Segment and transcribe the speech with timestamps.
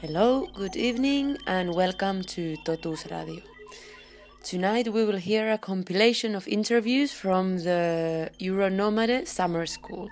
[0.00, 3.42] Hello, good evening, and welcome to Totus Radio.
[4.44, 10.08] Tonight we will hear a compilation of interviews from the Euronomade Summer School.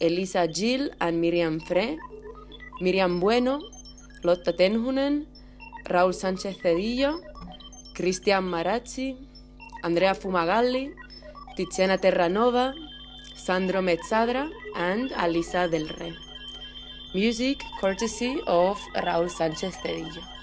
[0.00, 1.98] Elisa Gil and Miriam Fre,
[2.80, 3.60] Miriam Bueno,
[4.22, 5.26] Lotta Tenhunen,
[5.84, 7.20] Raúl Sánchez Cedillo,
[7.94, 9.16] Christian Marazzi,
[9.82, 10.94] Andrea Fumagalli,
[11.56, 12.74] Tiziana Terranova,
[13.36, 16.14] Sandro Mezzadra, and Alisa Del Re.
[17.14, 20.39] Music courtesy of Raúl Sánchez Cedillo.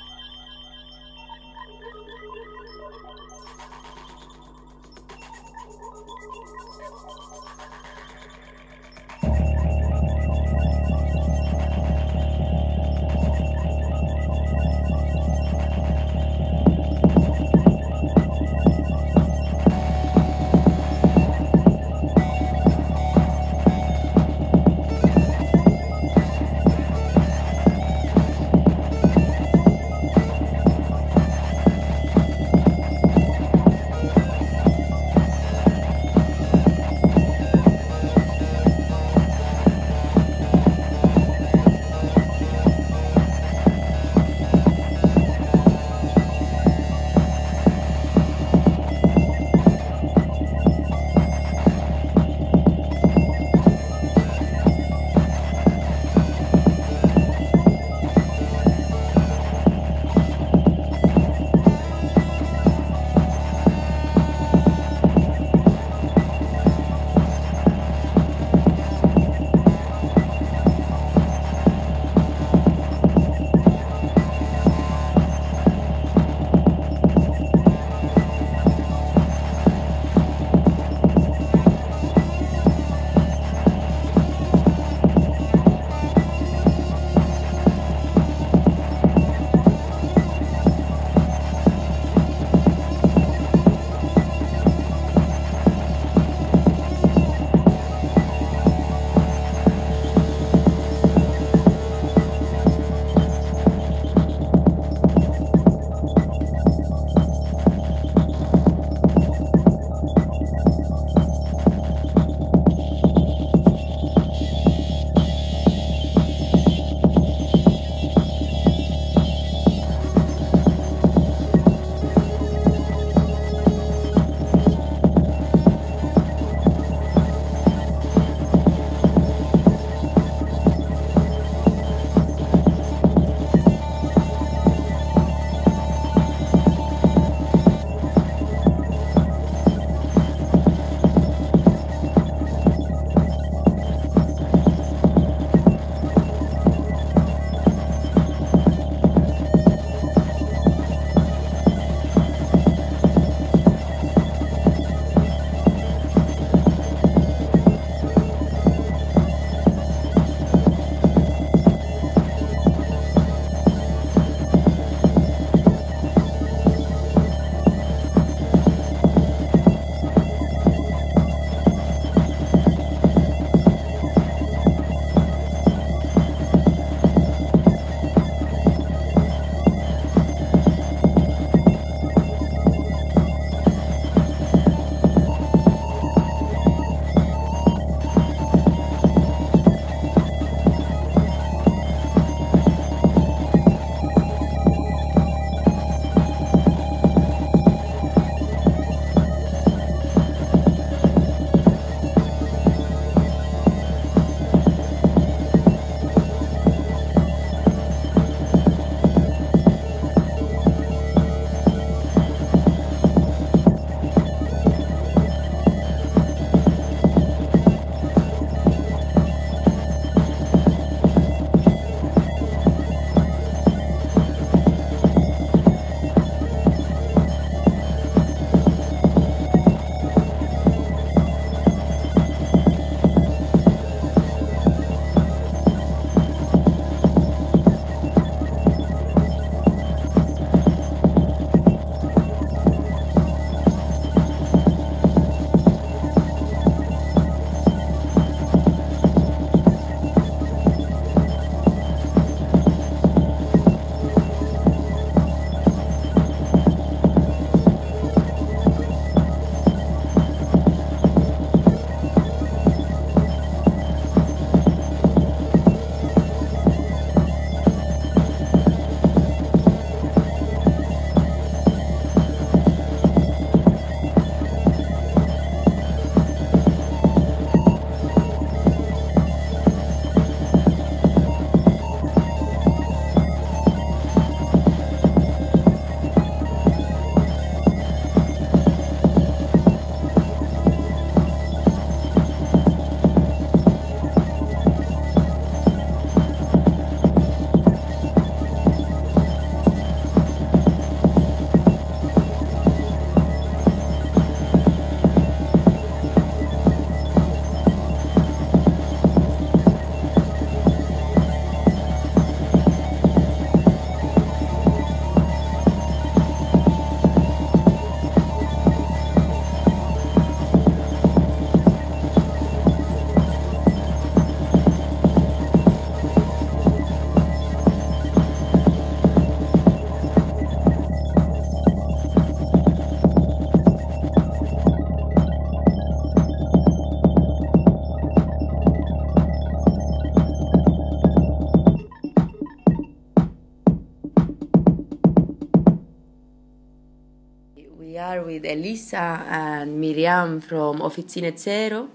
[348.37, 351.89] With Elisa and Miriam from Officine Zero.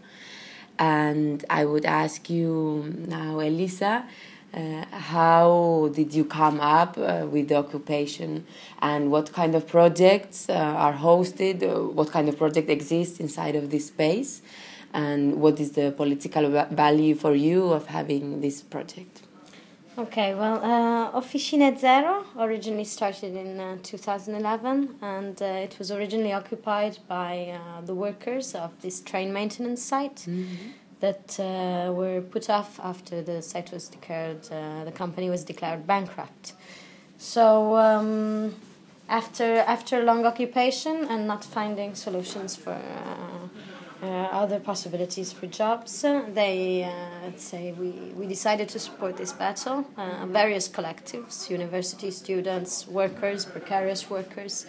[0.76, 4.04] And I would ask you now, Elisa,
[4.52, 8.44] uh, how did you come up uh, with the occupation
[8.80, 11.58] and what kind of projects uh, are hosted?
[11.94, 14.42] What kind of project exists inside of this space?
[14.92, 19.11] And what is the political value for you of having this project?
[19.98, 26.32] Okay, well, uh, Officine Zero originally started in uh, 2011 and uh, it was originally
[26.32, 30.26] occupied by uh, the workers of this train maintenance site.
[30.26, 35.28] Mm -hmm that uh, were put off after the site was declared, uh, the company
[35.28, 36.54] was declared bankrupt.
[37.18, 38.54] So um,
[39.08, 42.78] after after long occupation and not finding solutions for
[44.02, 46.90] other possibilities for jobs, uh, they uh,
[47.24, 49.86] let's say we, we decided to support this battle.
[50.26, 54.66] various collectives, university students, workers, precarious workers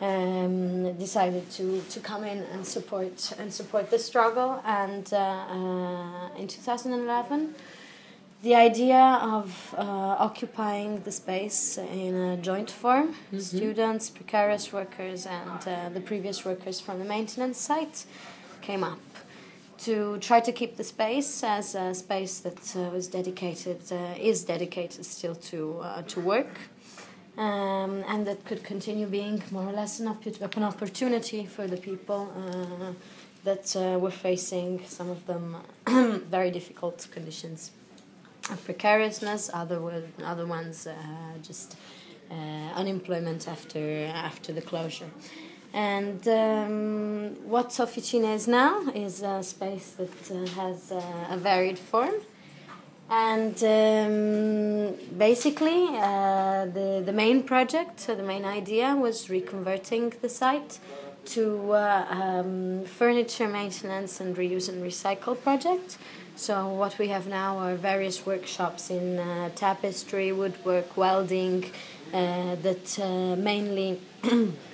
[0.00, 4.60] um, decided to, to come in and support and support the struggle.
[4.64, 7.54] And uh, uh, in 2011,
[8.42, 13.38] the idea of uh, occupying the space in a joint form, mm-hmm.
[13.38, 18.04] students, precarious workers, and uh, the previous workers from the maintenance site,
[18.68, 19.04] came up
[19.86, 19.96] to
[20.28, 25.04] try to keep the space as a space that uh, was dedicated uh, is dedicated
[25.16, 25.58] still to
[26.12, 26.54] to work
[27.36, 32.32] um, and that could continue being more or less an, an opportunity for the people
[32.36, 32.92] uh,
[33.44, 35.56] that uh, were facing some of them
[36.30, 37.72] very difficult conditions
[38.50, 39.80] of precariousness, other
[40.22, 40.94] other ones uh,
[41.42, 41.76] just
[42.30, 42.34] uh,
[42.74, 45.10] unemployment after after the closure.
[45.74, 52.14] And um, what Officine is now is a space that uh, has a varied form
[53.10, 60.28] and um, basically, uh, the, the main project, so the main idea was reconverting the
[60.28, 60.78] site
[61.26, 65.98] to uh, um, furniture maintenance and reuse and recycle project.
[66.36, 71.70] So what we have now are various workshops in uh, tapestry, woodwork, welding,
[72.12, 74.00] uh, that uh, mainly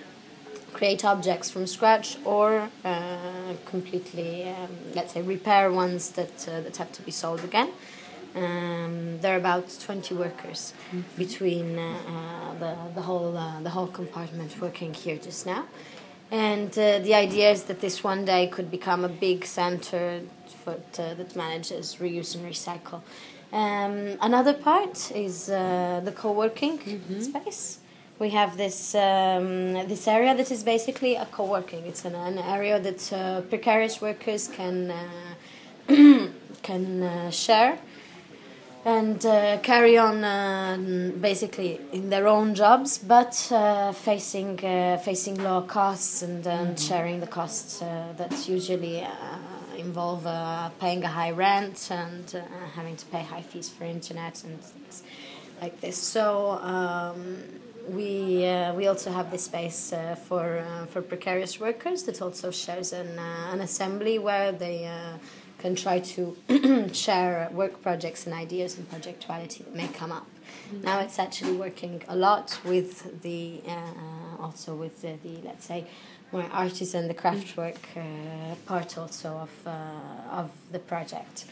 [0.80, 2.46] create objects from scratch or
[2.84, 7.70] uh, completely, um, let's say, repair ones that that have to be sold again.
[8.34, 11.00] Um, there are about 20 workers mm-hmm.
[11.18, 15.64] between uh, uh, the, the, whole, uh, the whole compartment working here just now.
[16.30, 20.20] And uh, the idea is that this one day could become a big center
[20.62, 23.00] for, uh, that manages reuse and recycle.
[23.52, 27.20] Um, another part is uh, the co working mm-hmm.
[27.20, 27.80] space.
[28.20, 31.86] We have this um, this area that is basically a co-working.
[31.86, 33.00] It's an, an area that
[33.48, 34.92] precarious workers can
[36.62, 37.78] can share
[38.84, 45.42] and uh, carry on uh, basically in their own jobs, but uh, facing uh, facing
[45.42, 46.88] low costs and, and mm-hmm.
[46.88, 49.08] sharing the costs uh, that usually uh,
[49.76, 50.24] involve
[50.78, 52.42] paying a high rent and
[52.74, 55.02] having to pay high fees for internet and things
[55.60, 55.96] like this.
[55.96, 56.50] So.
[56.62, 57.42] Um,
[57.88, 58.46] we
[58.76, 59.92] we also have this space
[60.26, 64.88] for for precarious workers that also shares an an assembly where they
[65.60, 66.36] can try to
[66.92, 70.26] share work projects and ideas and projectuality that may come up.
[70.26, 70.82] Mm-hmm.
[70.82, 75.86] Now it's actually working a lot with the uh, also with the, the, let's say
[76.32, 81.44] more artisan the craftwork uh, part also of uh, of the project.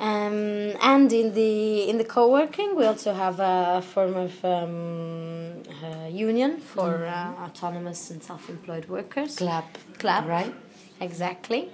[0.00, 5.62] Um, and in the in the co-working, we also have a form of um,
[6.10, 7.42] union for mm-hmm.
[7.42, 9.36] Uh, autonomous and self-employed workers.
[9.36, 10.54] CLAP, CLAP, right?
[11.00, 11.70] Exactly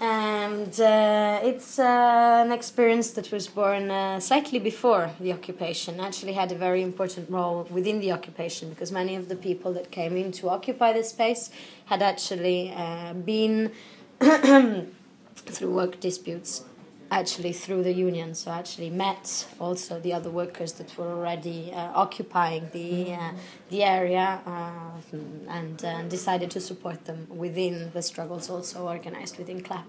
[0.00, 6.32] and uh, it's uh, an experience that was born uh, slightly before the occupation actually
[6.32, 10.16] had a very important role within the occupation because many of the people that came
[10.16, 11.50] in to occupy the space
[11.86, 13.72] had actually uh, been
[14.20, 16.62] through work disputes
[17.10, 18.34] actually through the union.
[18.34, 23.30] So actually met also the other workers that were already uh, occupying the uh,
[23.70, 25.16] the area uh,
[25.48, 29.86] and uh, decided to support them within the struggles also organized within CLAP.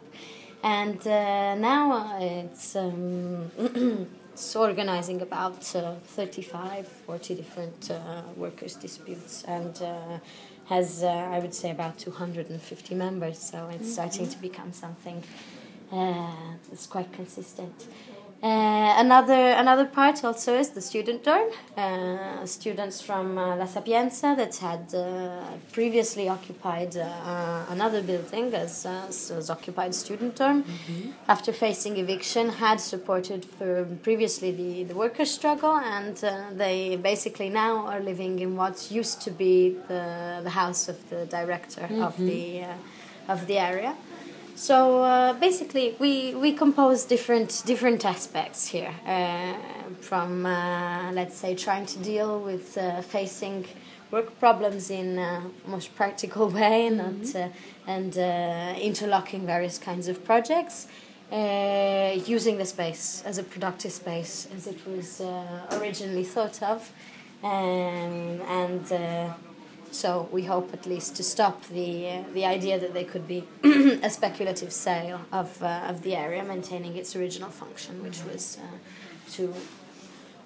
[0.63, 3.51] And uh, now uh, it's um,
[4.33, 7.91] it's organizing about 35 40 different
[8.35, 9.79] workers disputes and
[10.65, 13.39] has I would say about 250 members.
[13.39, 15.23] So it's starting to become something
[15.91, 16.31] uh,
[16.71, 17.87] it's quite consistent.
[18.41, 21.49] Uh, another another part also is the student dorm.
[21.75, 25.41] Uh, students from uh, La Sapienza that had uh,
[25.73, 31.11] previously occupied uh, another building as, as occupied student dorm, mm-hmm.
[31.27, 37.49] after facing eviction, had supported for previously the, the workers' struggle, and uh, they basically
[37.49, 42.03] now are living in what used to be the, the house of the director mm-hmm.
[42.03, 42.63] of the
[43.27, 43.95] of the area.
[44.59, 49.53] So uh, basically, we, we compose different different aspects here, uh,
[50.01, 53.65] from uh, let's say trying to deal with uh, facing
[54.11, 57.39] work problems in a most practical way, and mm-hmm.
[57.39, 57.49] not, uh,
[57.87, 60.87] and uh, interlocking various kinds of projects,
[62.27, 65.21] using the space as a productive space as it was
[65.71, 66.91] originally thought of,
[67.43, 68.91] um, and
[69.91, 73.43] so we hope at least to stop the uh, the idea that there could be
[74.03, 79.31] a speculative sale of uh, of the area, maintaining its original function, which was uh,
[79.31, 79.53] to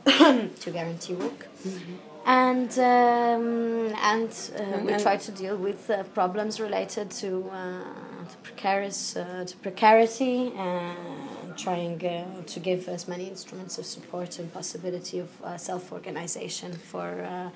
[0.59, 1.47] to guarantee work.
[1.67, 1.93] Mm-hmm.
[2.25, 8.38] And um, and uh, we try to deal with uh, problems related to uh, to
[8.43, 10.53] precarious to precarity,
[11.57, 12.00] trying
[12.45, 17.50] to give as many instruments of support and possibility of self organization for uh,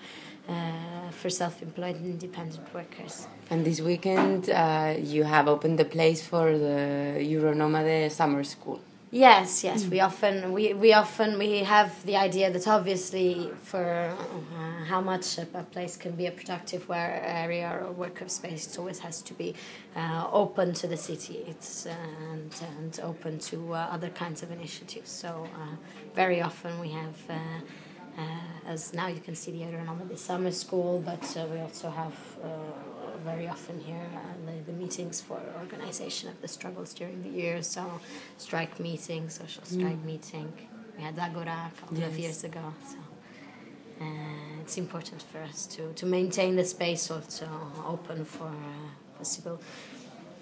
[1.12, 3.27] for self-employed and independent workers.
[3.50, 8.80] And this weekend, uh, you have opened the place for the Euronomade Summer School.
[9.10, 9.84] Yes, yes.
[9.84, 9.89] Mm.
[9.89, 15.38] We often we, we often we have the idea that obviously for uh, how much
[15.38, 19.34] a, a, place can be a productive area or worker space, it always has to
[19.34, 19.56] be
[19.96, 21.46] uh, open to the city.
[21.48, 21.96] It's uh,
[22.34, 25.10] and, and open to uh, other kinds of initiatives.
[25.10, 25.75] So uh,
[26.13, 27.36] very often we have uh,
[28.68, 32.48] as now you can see the Euronomade Summer School, but uh, we also have uh,
[33.24, 34.08] very often here
[34.46, 37.62] the, the, meetings for organization of the struggles during the year.
[37.62, 38.00] So
[38.38, 39.80] strike meeting, social mm.
[39.80, 40.06] strike mm.
[40.06, 40.54] meeting.
[40.98, 42.08] We had Agora a couple yes.
[42.10, 42.74] of years ago.
[42.92, 42.98] So
[44.02, 47.48] uh, it's important for us to, to maintain the space also
[47.86, 49.60] open for uh, possible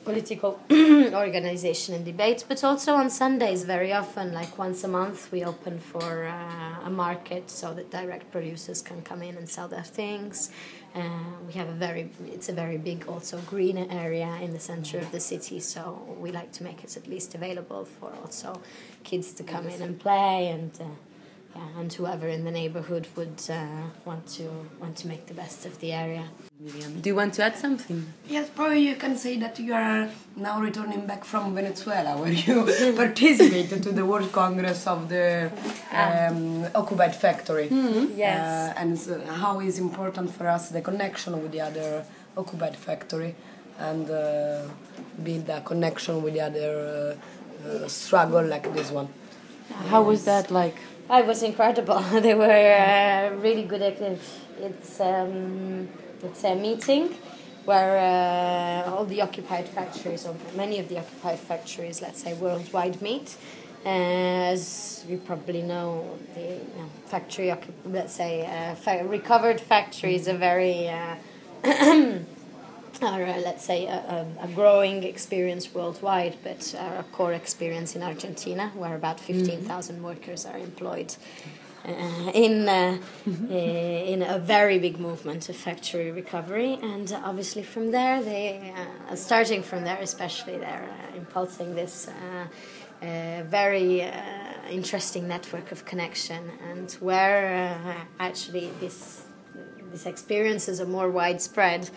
[0.05, 5.43] political organization and debate, but also on Sundays, very often, like once a month, we
[5.43, 9.83] open for uh, a market so that direct producers can come in and sell their
[9.83, 10.51] things.
[10.93, 11.01] Uh,
[11.45, 15.11] we have a very, it's a very big, also green area in the center of
[15.11, 18.61] the city, so we like to make it at least available for also
[19.03, 20.71] kids to come in and play and.
[20.79, 20.85] Uh,
[21.55, 23.65] yeah, and whoever in the neighborhood would uh,
[24.03, 24.43] want to
[24.79, 26.25] want to make the best of the area.
[27.01, 28.05] Do you want to add something?
[28.27, 32.63] Yes, probably you can say that you are now returning back from Venezuela, where you
[32.95, 35.51] participated to the World Congress of the
[35.91, 37.67] um, occupied factory.
[37.69, 38.17] Mm-hmm.
[38.17, 42.05] Yes, uh, and so how is important for us the connection with the other
[42.37, 43.35] occupied factory,
[43.79, 44.63] and uh,
[45.23, 47.15] build a connection with the other
[47.63, 49.07] uh, uh, struggle like this one.
[49.89, 50.77] How was that like?
[51.09, 51.99] Oh, it was incredible.
[52.21, 54.19] they were uh, really good at it.
[54.59, 55.87] It's um,
[56.23, 57.09] it's a meeting
[57.65, 57.97] where
[58.85, 63.37] uh, all the occupied factories, or many of the occupied factories, let's say worldwide, meet.
[63.85, 63.89] Uh,
[64.53, 67.53] as you probably know, the you know, factory,
[67.85, 70.89] let's say, uh, fa- recovered factories are very
[73.01, 78.03] uh, are, uh, let's say, a, a, growing experience worldwide, but a core experience in
[78.03, 79.45] Argentina, where about mm-hmm.
[79.45, 80.05] 15,000 mm-hmm.
[80.05, 81.15] workers are employed.
[81.87, 82.97] Uh, in uh,
[83.27, 89.15] uh, in a very big movement of factory recovery, and obviously from there they uh,
[89.15, 92.09] starting from there especially they're uh, impulsing this
[93.01, 94.11] very
[94.71, 97.77] interesting network of connection, and where
[98.19, 99.25] actually this
[99.91, 101.87] these experiences are more widespread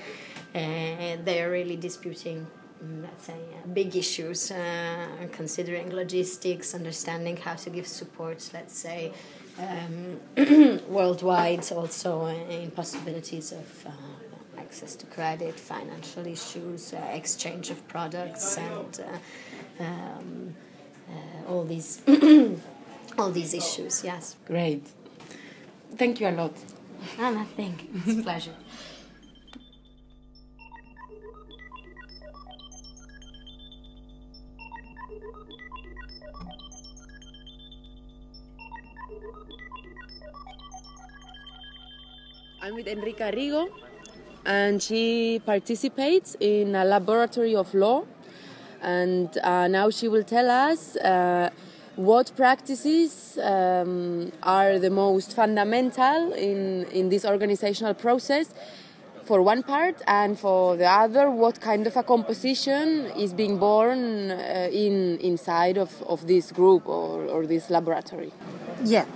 [0.54, 2.46] and they are really disputing
[2.82, 8.76] mm, let's say uh, big issues uh, considering logistics understanding how to give support let's
[8.76, 9.12] say
[9.58, 10.20] um,
[10.88, 13.90] worldwide also in possibilities of uh,
[14.58, 19.00] access to credit financial issues uh, exchange of products and
[19.80, 20.54] uh, um,
[21.11, 22.02] uh, all these
[23.18, 24.37] all these issues yes.
[24.46, 24.87] Great.
[25.96, 26.52] Thank you a lot.
[27.18, 28.54] Ah, nothing it's a pleasure
[42.68, 43.70] I'm with Enrica Rigo,
[44.44, 48.04] and she participates in a laboratory of law.
[48.83, 51.48] And uh, now she will tell us uh,
[51.96, 58.52] what practices um, are the most fundamental in, in this organizational process
[59.24, 64.31] for one part, and for the other, what kind of a composition is being born
[64.31, 68.33] uh, in inside of, of this group or, or this laboratory?
[68.85, 69.07] Yeah.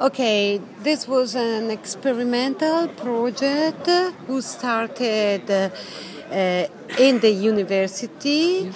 [0.00, 3.86] Okay, this was an experimental project
[4.26, 6.66] who started uh,
[6.98, 8.72] in the university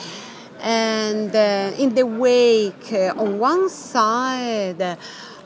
[0.61, 4.99] and uh, in the wake uh, on one side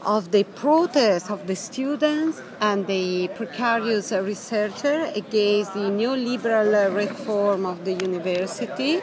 [0.02, 7.84] of the protest of the students and the precarious researcher against the neoliberal reform of
[7.84, 9.00] the university.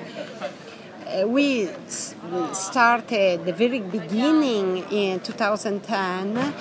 [1.24, 1.70] We
[2.52, 6.54] started the very beginning in 2010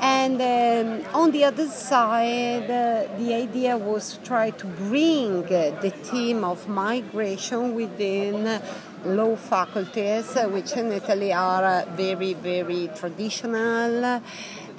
[0.00, 5.92] and um, on the other side, uh, the idea was to try to bring the
[6.02, 8.60] theme of migration within
[9.06, 14.20] law faculties, uh, which in Italy are uh, very, very traditional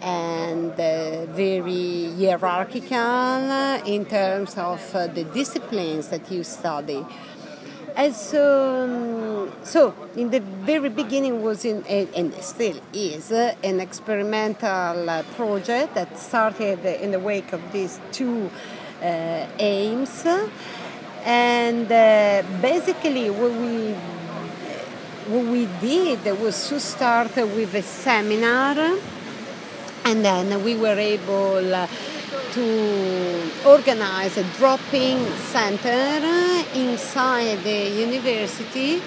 [0.01, 7.03] and uh, very hierarchical in terms of uh, the disciplines that you study.
[7.97, 15.95] So, um, so in the very beginning was in, and still is, an experimental project
[15.95, 18.51] that started in the wake of these two
[19.01, 20.27] uh, aims.
[21.25, 23.93] And uh, basically, what we
[25.33, 28.77] what we did was to start with a seminar,
[30.05, 31.87] and then we were able
[32.51, 36.21] to organize a drop-in center
[36.75, 39.01] inside the university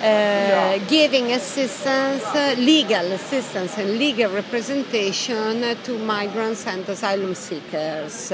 [0.00, 8.32] uh, giving assistance, uh, legal assistance and legal representation to migrants and asylum seekers.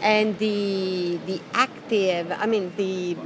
[0.00, 3.16] And the, the active, I mean, the,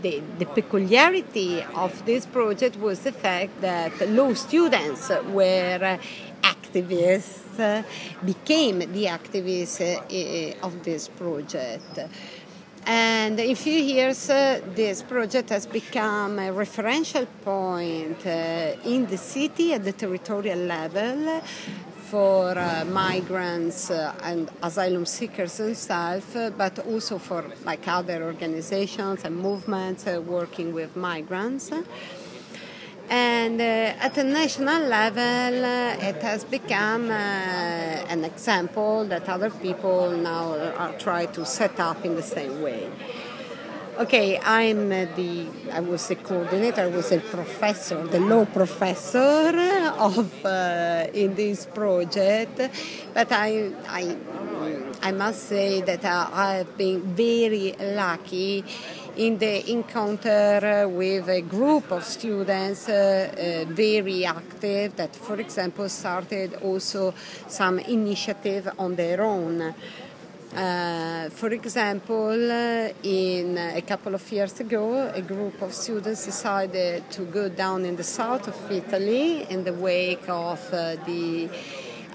[0.00, 5.98] the, the peculiarity of this project was the fact that law students were
[6.74, 7.82] activists uh,
[8.24, 12.00] became the activists uh, of this project.
[12.86, 19.16] And in few years, uh, this project has become a referential point uh, in the
[19.16, 21.40] city at the territorial level
[22.10, 26.26] for uh, migrants uh, and asylum seekers themselves,
[26.58, 31.72] but also for like other organizations and movements working with migrants.
[33.08, 39.50] And uh, at a national level, uh, it has become uh, an example that other
[39.50, 42.90] people now are trying to set up in the same way.
[43.96, 49.56] Okay, I'm the, I was the coordinator, I was a professor, the law professor
[49.96, 52.60] of uh, in this project,
[53.12, 54.16] but I, I,
[55.00, 58.64] I must say that I have been very lucky
[59.16, 65.88] in the encounter with a group of students uh, uh, very active that, for example,
[65.88, 67.14] started also
[67.46, 69.74] some initiative on their own.
[70.54, 77.10] Uh, for example, uh, in a couple of years ago, a group of students decided
[77.10, 81.48] to go down in the south of Italy in the wake of uh, the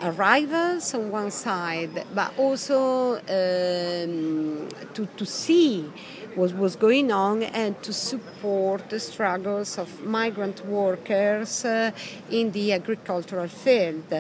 [0.03, 5.91] arrivals on one side, but also um, to, to see
[6.35, 11.91] what was going on and to support the struggles of migrant workers uh,
[12.29, 14.11] in the agricultural field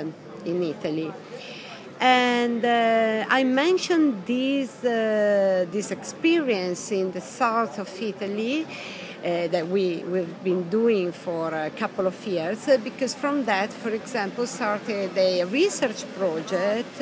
[0.45, 1.11] in Italy.
[1.99, 9.67] And uh, I mentioned this, uh, this experience in the south of Italy uh, that
[9.67, 14.47] we, we've been doing for a couple of years uh, because from that, for example,
[14.47, 17.01] started a research project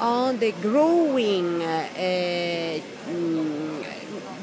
[0.00, 1.86] on the growing uh,
[3.10, 3.97] mm,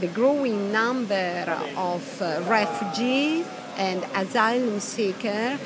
[0.06, 3.44] the growing number of uh, refugees
[3.78, 5.60] and asylum seekers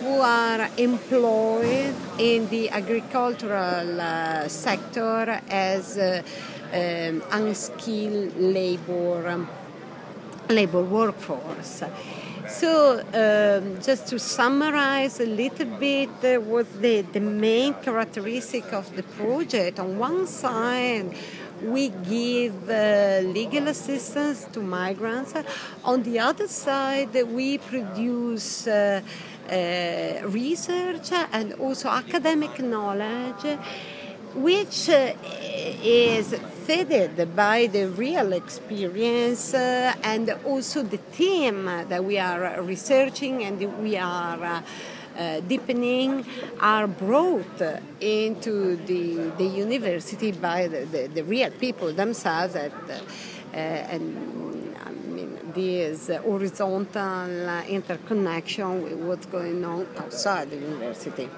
[0.00, 6.20] who are employed in the agricultural uh, sector as uh,
[6.72, 9.48] um, unskilled labor um,
[10.48, 11.84] labor workforce.
[12.48, 18.94] So, um, just to summarize a little bit, uh, what the, the main characteristic of
[18.94, 21.12] the project on one side
[21.62, 25.34] we give uh, legal assistance to migrants.
[25.84, 29.00] On the other side, we produce uh,
[29.50, 33.58] uh, research and also academic knowledge
[34.34, 35.14] which uh,
[35.82, 36.34] is
[36.66, 43.58] fed by the real experience uh, and also the team that we are researching and
[43.82, 44.62] we are
[45.16, 46.24] uh, deepening
[46.60, 47.60] are brought
[48.00, 54.90] into the, the university by the, the, the real people themselves that, uh, and I
[54.90, 61.28] mean, this horizontal interconnection with what's going on outside the university.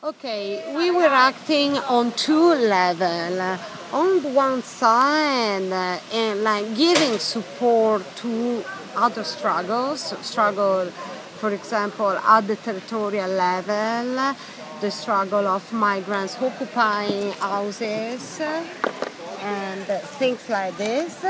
[0.00, 3.60] Okay, we were acting on two levels.
[3.92, 8.62] On one side, uh, and like giving support to
[8.94, 10.92] other struggles, struggle,
[11.38, 14.34] for example, at the territorial level,
[14.80, 19.86] the struggle of migrants occupying houses and
[20.18, 21.24] things like this.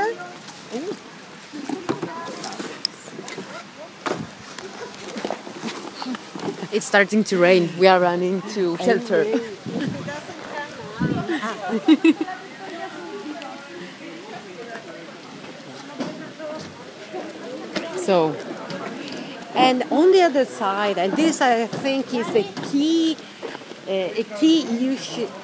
[0.75, 0.95] Ooh.
[6.71, 7.69] It's starting to rain.
[7.79, 9.25] We are running to shelter.
[17.97, 18.35] so,
[19.67, 23.17] and on the other side, and this I think is a key,
[23.87, 24.59] uh, a key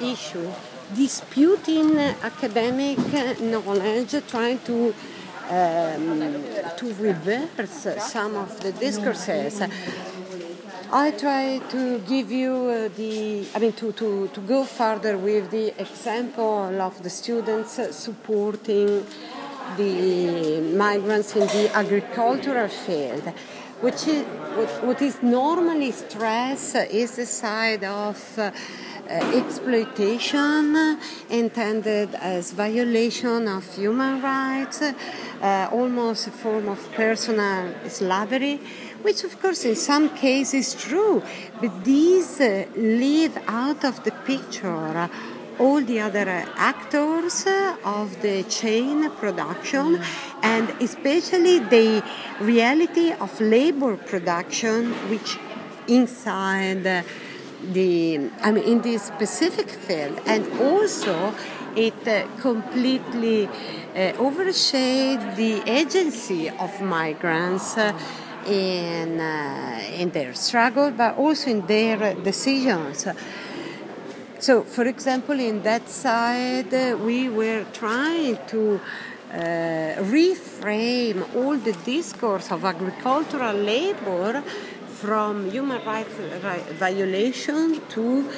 [0.00, 0.50] issue,
[0.94, 2.98] disputing academic
[3.40, 4.94] knowledge, trying to
[5.50, 6.18] um,
[6.78, 9.62] to reverse some of the discourses.
[10.92, 15.50] I try to give you uh, the, I mean, to, to, to go further with
[15.50, 19.04] the example of the students supporting
[19.76, 23.32] the migrants in the agricultural field,
[23.80, 24.24] which is,
[24.82, 28.50] what, is normally stressed is the side of uh,
[29.08, 30.98] exploitation
[31.30, 38.60] intended as violation of human rights, uh, almost a form of personal slavery
[39.02, 41.22] which of course in some cases is true,
[41.60, 45.08] but these uh, leave out of the picture
[45.58, 47.46] all the other uh, actors
[47.84, 50.00] of the chain production
[50.42, 52.02] and especially the
[52.40, 55.38] reality of labor production which
[55.88, 57.02] inside uh,
[57.72, 61.34] the I mean in this specific field and also
[61.76, 67.92] it uh, completely uh, overshaded the agency of migrants uh,
[68.46, 73.06] in, uh, in their struggle, but also in their decisions.
[74.38, 78.80] So, for example, in that side, uh, we were trying to
[79.32, 79.38] uh,
[80.12, 84.42] reframe all the discourse of agricultural labor
[85.00, 86.14] from human rights
[86.78, 88.30] violation to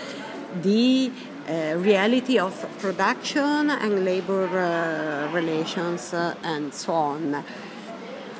[0.63, 1.11] the
[1.49, 7.45] uh, reality of production and labor uh, relations uh, and so on.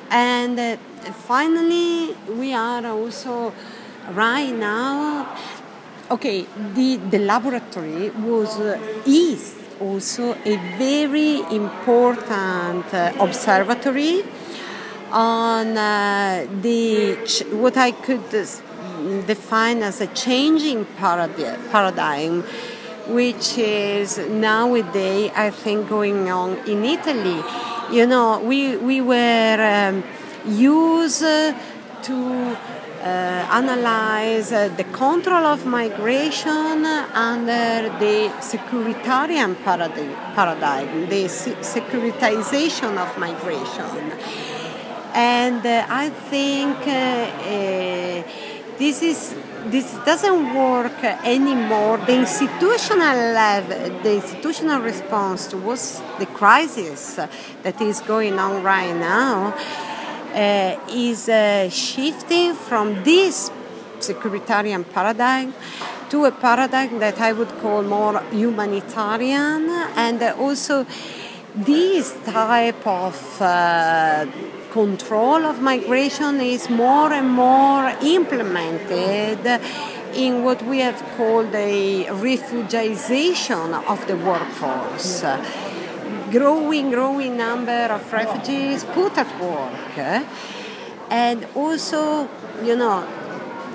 [0.09, 0.77] And uh,
[1.27, 3.53] finally, we are also
[4.13, 5.35] right now.
[6.11, 14.23] Okay, the, the laboratory was uh, is also a very important uh, observatory
[15.11, 17.13] on uh, the
[17.51, 18.27] what I could
[19.27, 22.41] define as a changing paradigm,
[23.07, 27.43] which is nowadays I think going on in Italy.
[27.91, 30.03] You know, we, we were um,
[30.47, 32.57] used to
[33.07, 44.11] analyze uh, the control of migration under the securitarian paradigm, paradigm the securitization of migration.
[45.13, 48.23] And uh, I think uh,
[48.77, 49.35] this is
[49.65, 51.97] this doesn't work anymore.
[51.97, 57.19] The institutional level, the institutional response to towards the crisis
[57.63, 59.53] that is going on right now
[60.33, 63.51] uh, is uh, shifting from this
[63.99, 65.53] securitarian paradigm
[66.09, 70.85] to a paradigm that I would call more humanitarian and also
[71.55, 74.25] this type of uh,
[74.71, 79.61] control of migration is more and more implemented
[80.15, 85.23] in what we have called a refugization of the workforce.
[86.31, 90.25] Growing, growing number of refugees put at work,
[91.09, 92.27] and also,
[92.63, 93.07] you know,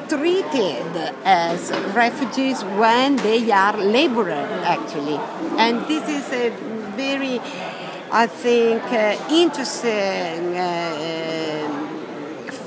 [0.08, 5.18] treated as refugees when they are laborers, actually.
[5.58, 6.50] And this is a
[6.96, 7.40] very
[8.14, 11.68] I think, uh, interesting uh,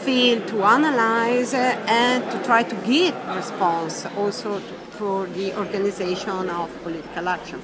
[0.04, 4.60] field to analyze and to try to give response also
[4.91, 7.62] for the organization of political action.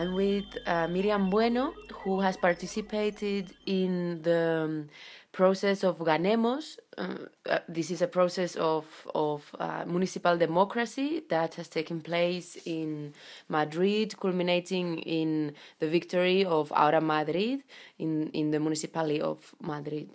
[0.00, 4.88] And with uh, Miriam Bueno, who has participated in the um,
[5.30, 6.78] process of Ganemos.
[6.96, 12.56] Uh, uh, this is a process of, of uh, municipal democracy that has taken place
[12.64, 13.12] in
[13.50, 17.62] Madrid, culminating in the victory of Ahora Madrid
[17.98, 20.08] in, in the municipality of Madrid.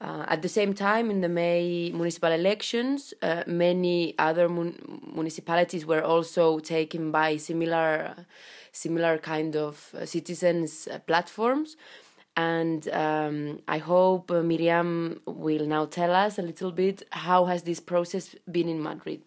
[0.00, 5.86] Uh, at the same time, in the May municipal elections, uh, many other mun- municipalities
[5.86, 8.14] were also taken by similar,
[8.74, 11.76] similar kind of uh, citizens uh, platforms.
[12.36, 17.62] And um, I hope uh, Miriam will now tell us a little bit how has
[17.62, 19.20] this process been in Madrid.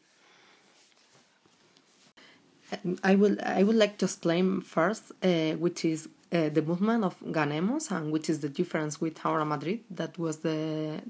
[3.02, 7.18] I will I would like to explain first, uh, which is uh, the movement of
[7.22, 9.80] Ganemos and which is the difference with Ahora Madrid.
[9.90, 11.02] That was the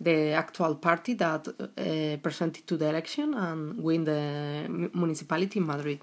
[0.00, 6.00] the actual party that uh, presented to the election and win the municipality in Madrid.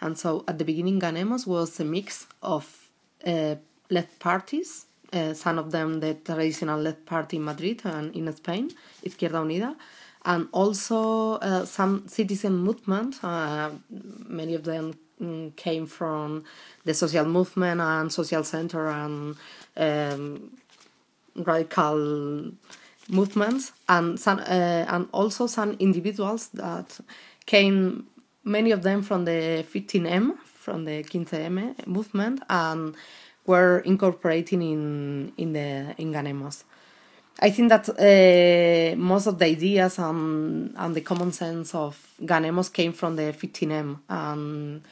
[0.00, 2.88] And so at the beginning, Ganemos was a mix of
[3.26, 3.56] uh,
[3.90, 8.70] left parties, uh, some of them the traditional left party in Madrid and in Spain,
[9.04, 9.76] Izquierda Unida,
[10.24, 13.22] and also uh, some citizen movement.
[13.22, 13.70] Uh,
[14.28, 16.44] many of them mm, came from
[16.84, 19.36] the social movement and social center and
[19.76, 20.50] um,
[21.36, 22.52] radical
[23.08, 27.00] movements, and some, uh, and also some individuals that
[27.46, 28.06] came.
[28.44, 32.96] Many of them from the 15M, from the 15M movement, and
[33.46, 36.64] were incorporating in in the in Ganemos.
[37.42, 42.70] I think that uh, most of the ideas and, and the common sense of Ganemos
[42.70, 44.82] came from the 15M and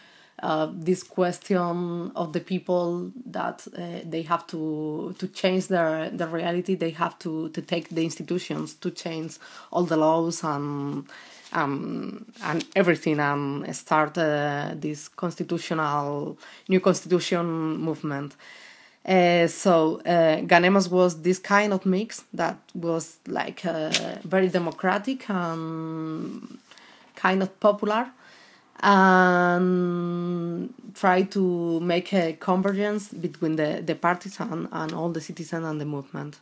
[0.42, 6.28] uh, this question of the people that uh, they have to to change their their
[6.28, 9.38] reality, they have to to take the institutions to change
[9.72, 11.08] all the laws and
[11.52, 18.36] um, and everything and start uh, this constitutional new constitution movement.
[19.04, 20.42] Uh, so uh,
[20.90, 23.90] was this kind of mix that was like uh,
[24.24, 26.58] very democratic and
[27.14, 28.10] kind of popular
[28.80, 35.64] and try to make a convergence between the, the parties and, and all the citizens
[35.64, 36.38] and the movement.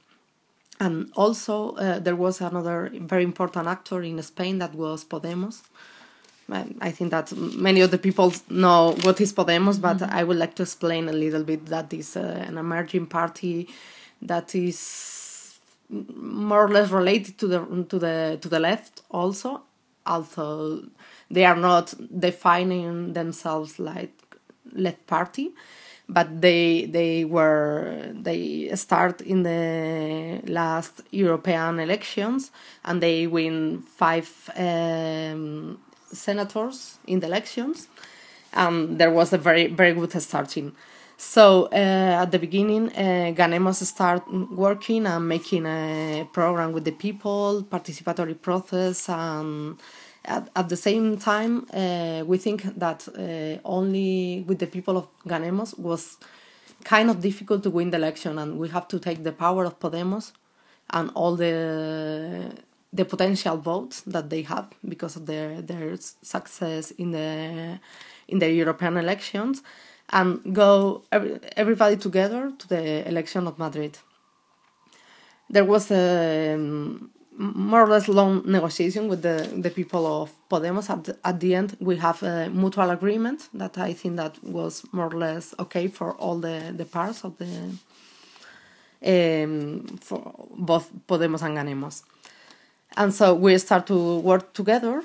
[0.79, 5.63] And also, uh, there was another very important actor in Spain that was Podemos.
[6.49, 10.15] I think that many of the people know what is Podemos, but mm-hmm.
[10.15, 13.69] I would like to explain a little bit that is uh, an emerging party
[14.23, 15.59] that is
[15.91, 19.63] more or less related to the to the to the left also,
[20.07, 20.85] although
[21.31, 24.13] they are not defining themselves like
[24.73, 25.51] left party
[26.09, 32.53] but they they were they start in the last European elections
[32.85, 35.79] and they win five um,
[36.13, 37.89] senators in the elections.
[38.53, 40.73] And there was a very very good starting.
[41.19, 46.93] So uh, at the beginning uh, ganemos start working and making a program with the
[46.93, 49.77] people participatory process and
[50.27, 55.07] at, at the same time, uh, we think that uh, only with the people of
[55.27, 56.19] Ganemos was
[56.85, 59.79] kind of difficult to win the election, and we have to take the power of
[59.81, 60.33] Podemos
[60.91, 62.53] and all the
[62.93, 67.79] the potential votes that they have because of their their success in the
[68.29, 69.63] in the European elections,
[70.11, 73.99] and go every, everybody together to the election of Madrid.
[75.49, 80.91] There was a um, more or less long negotiation with the, the people of Podemos.
[80.91, 84.85] At the, at the end, we have a mutual agreement that I think that was
[84.93, 87.73] more or less okay for all the, the parts of the
[89.05, 92.03] um, for both Podemos and Ganemos.
[92.97, 95.03] And so we start to work together,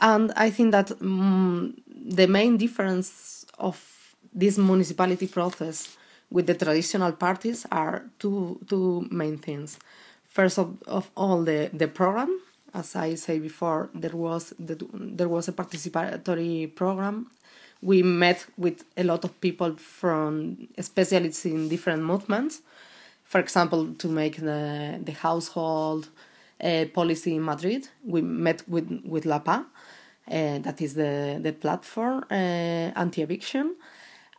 [0.00, 5.96] and I think that um, the main difference of this municipality process
[6.30, 9.78] with the traditional parties are two two main things
[10.38, 12.40] first of, of all the, the program.
[12.72, 17.26] As i say before there was the, there was a participatory program.
[17.82, 22.60] We met with a lot of people from specialists in different movements.
[23.24, 26.08] For example to make the, the household
[26.62, 29.64] uh, policy in madrid we met with, with la PAH
[30.30, 33.74] uh, that is the, the platform uh, anti-eviction.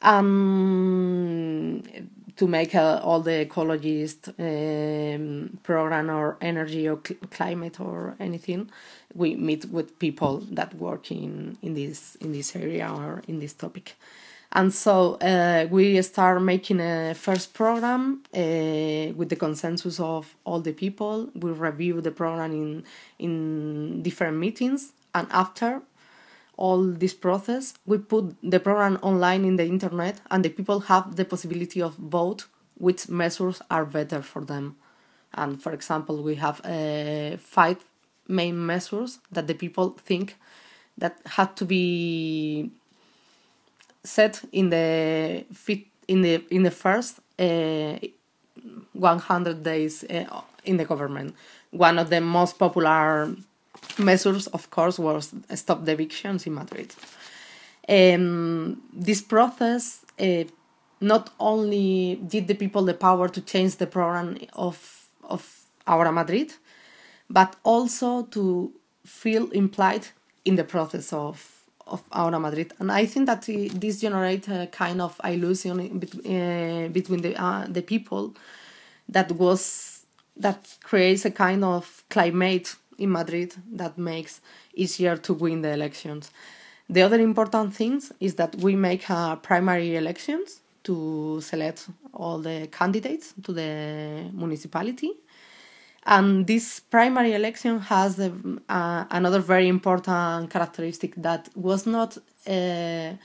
[0.01, 1.83] Um,
[2.39, 8.69] to make uh, all the ecologist um, program or energy or cl- climate or anything
[9.13, 13.53] we meet with people that work in, in this in this area or in this
[13.53, 13.95] topic.
[14.53, 20.61] And so uh, we start making a first program uh, with the consensus of all
[20.61, 21.29] the people.
[21.35, 22.83] We review the program in
[23.19, 24.93] in different meetings.
[25.13, 25.81] And after
[26.59, 31.15] all this process, we put the program online in the internet, and the people have
[31.15, 32.45] the possibility of vote
[32.77, 34.75] which measures are better for them.
[35.33, 37.77] And for example, we have uh, five
[38.27, 40.35] main measures that the people think
[40.97, 42.71] that had to be
[44.03, 45.45] set in the
[46.07, 47.97] in the in the first uh,
[48.93, 51.35] 100 days uh, in the government.
[51.71, 53.33] One of the most popular
[53.97, 55.21] measures, of course, were
[55.55, 56.93] stop the evictions in Madrid.
[57.87, 60.43] Um, this process uh,
[61.01, 66.53] not only did the people the power to change the program of of Ahora Madrid,
[67.29, 68.71] but also to
[69.05, 70.07] feel implied
[70.45, 72.73] in the process of of Ahora Madrid.
[72.79, 73.41] And I think that
[73.79, 78.35] this generates a kind of illusion uh, between the uh, the people
[79.07, 80.05] that was
[80.37, 84.41] that creates a kind of climate in Madrid that makes
[84.73, 86.31] easier to win the elections.
[86.89, 92.67] The other important thing is that we make uh, primary elections to select all the
[92.71, 95.11] candidates to the municipality.
[96.05, 103.17] And this primary election has uh, another very important characteristic that was not a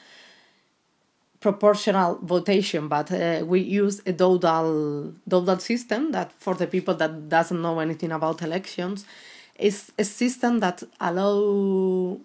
[1.40, 7.28] proportional votation, but uh, we use a Dowdall Dowdall system that for the people that
[7.28, 9.06] doesn't know anything about elections
[9.58, 12.18] is a system that allow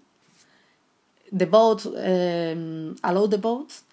[1.32, 3.84] the vote um, allow the votes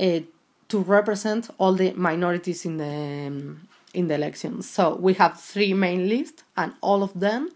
[0.00, 0.20] uh,
[0.68, 4.68] to represent all the minorities in the um, in the elections.
[4.68, 7.50] So we have three main lists, and all of them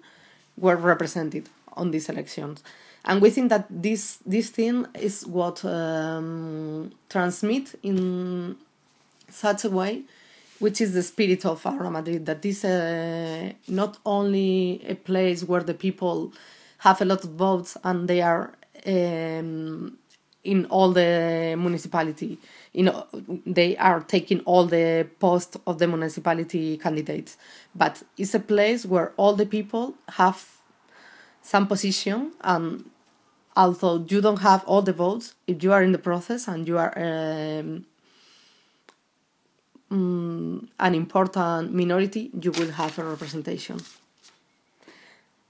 [0.57, 2.63] were represented on these elections.
[3.05, 8.57] And we think that this this thing is what um, transmit in
[9.29, 10.03] such a way,
[10.63, 12.25] which is the spirit of Ahora Madrid.
[12.27, 16.33] that That is uh, not only a place where the people
[16.79, 18.55] have a lot of votes and they are
[18.87, 19.99] um,
[20.45, 22.39] in all the municipality
[22.73, 23.07] you know
[23.47, 27.37] they are taking all the post of the municipality candidates
[27.77, 30.45] but it's a place where all the people have
[31.43, 32.91] some position and
[33.57, 36.77] although you don't have all the votes if you are in the process and you
[36.77, 37.87] are um,
[39.93, 43.79] um, an important minority you will have a representation.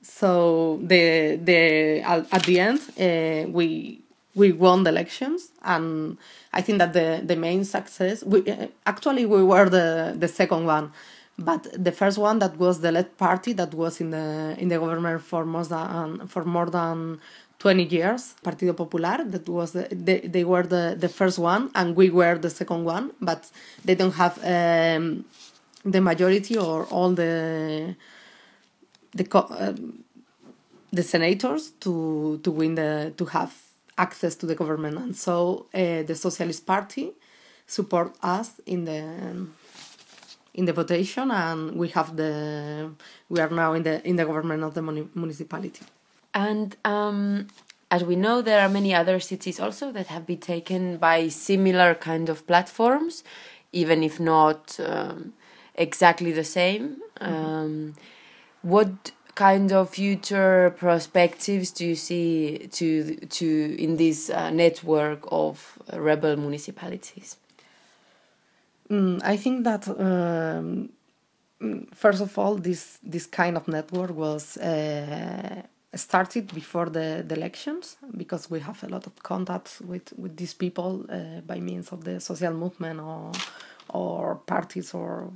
[0.02, 4.00] So the the at the end uh, we
[4.34, 6.16] we won the elections and
[6.54, 8.38] i think that the the main success we
[8.86, 10.90] actually we were the the second one
[11.38, 14.78] but the first one that was the led party that was in the in the
[14.78, 17.20] government for more than for more than
[17.62, 21.94] 20 years partido popular that was the, they, they were the the first one and
[21.96, 23.50] we were the second one but
[23.84, 25.24] they don't have um,
[25.84, 27.94] the majority or all the
[29.14, 29.72] the uh,
[30.92, 33.54] the senators to to win the to have
[33.98, 37.12] access to the government, and so uh, the Socialist Party
[37.66, 39.00] support us in the
[40.54, 42.90] in the votation, and we have the
[43.28, 44.82] we are now in the in the government of the
[45.14, 45.84] municipality.
[46.34, 47.48] And um,
[47.90, 51.94] as we know, there are many other cities also that have been taken by similar
[51.94, 53.22] kind of platforms,
[53.72, 55.34] even if not um,
[55.74, 56.96] exactly the same.
[57.20, 57.34] Mm-hmm.
[57.34, 57.94] Um,
[58.62, 65.78] what kind of future perspectives do you see to to in this uh, network of
[65.92, 67.36] rebel municipalities?
[68.90, 70.90] Mm, I think that um,
[71.94, 75.62] first of all, this this kind of network was uh,
[75.94, 80.54] started before the, the, elections because we have a lot of contacts with with these
[80.54, 83.32] people uh, by means of the social movement or
[83.90, 85.30] or parties or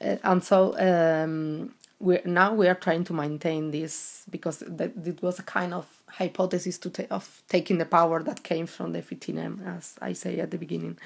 [0.00, 5.38] uh, and so um, we now we are trying to maintain this because it was
[5.38, 9.66] a kind of hypothesis to ta- of taking the power that came from the 15M,
[9.76, 10.98] as I say at the beginning.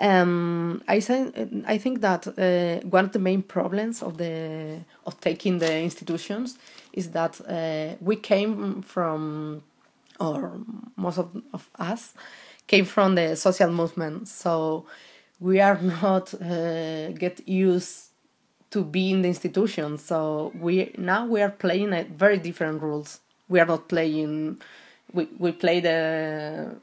[0.00, 1.30] Um, I say,
[1.66, 6.58] I think that uh, one of the main problems of the of taking the institutions
[6.94, 9.62] is that uh, we came from,
[10.18, 10.58] or
[10.96, 12.14] most of, of us
[12.66, 14.86] came from the social movement, so
[15.38, 18.06] we are not uh, get used
[18.70, 19.98] to be in the institution.
[19.98, 23.20] So we now we are playing at very different rules.
[23.48, 24.62] We are not playing.
[25.12, 26.76] We we play the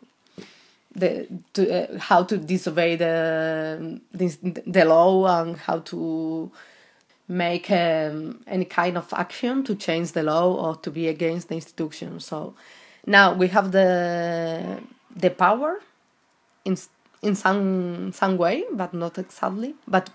[0.98, 6.52] the to, uh, how to disobey the, the the law and how to
[7.28, 11.56] make um, any kind of action to change the law or to be against the
[11.56, 12.20] institution.
[12.20, 12.56] So
[13.06, 14.82] now we have the
[15.16, 15.80] the power
[16.66, 16.78] in
[17.22, 19.76] in some some way, but not exactly.
[19.88, 20.10] But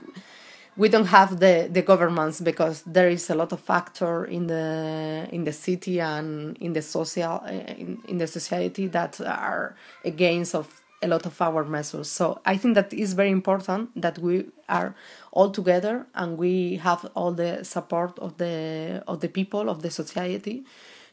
[0.77, 5.29] we don't have the the governments because there is a lot of factor in the
[5.31, 10.55] in the city and in the social eh, in, in the society that are against
[10.55, 12.09] of a lot of our measures.
[12.09, 14.95] So i think that is very important that we are
[15.33, 19.91] all together and we have all the support of the of the people of the
[19.91, 20.65] society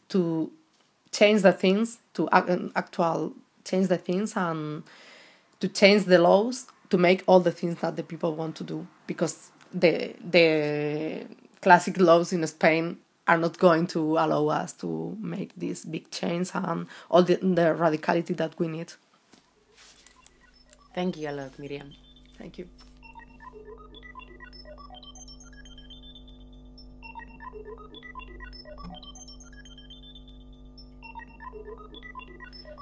[0.09, 0.51] to
[1.11, 3.33] change the things to actual
[3.65, 4.83] change the things and
[5.59, 8.87] to change the laws to make all the things that the people want to do
[9.07, 11.25] because the the
[11.61, 16.51] classic laws in Spain are not going to allow us to make these big changes
[16.55, 18.91] and all the, the radicality that we need.
[20.95, 21.93] Thank you a lot, Miriam.
[22.39, 22.67] Thank you.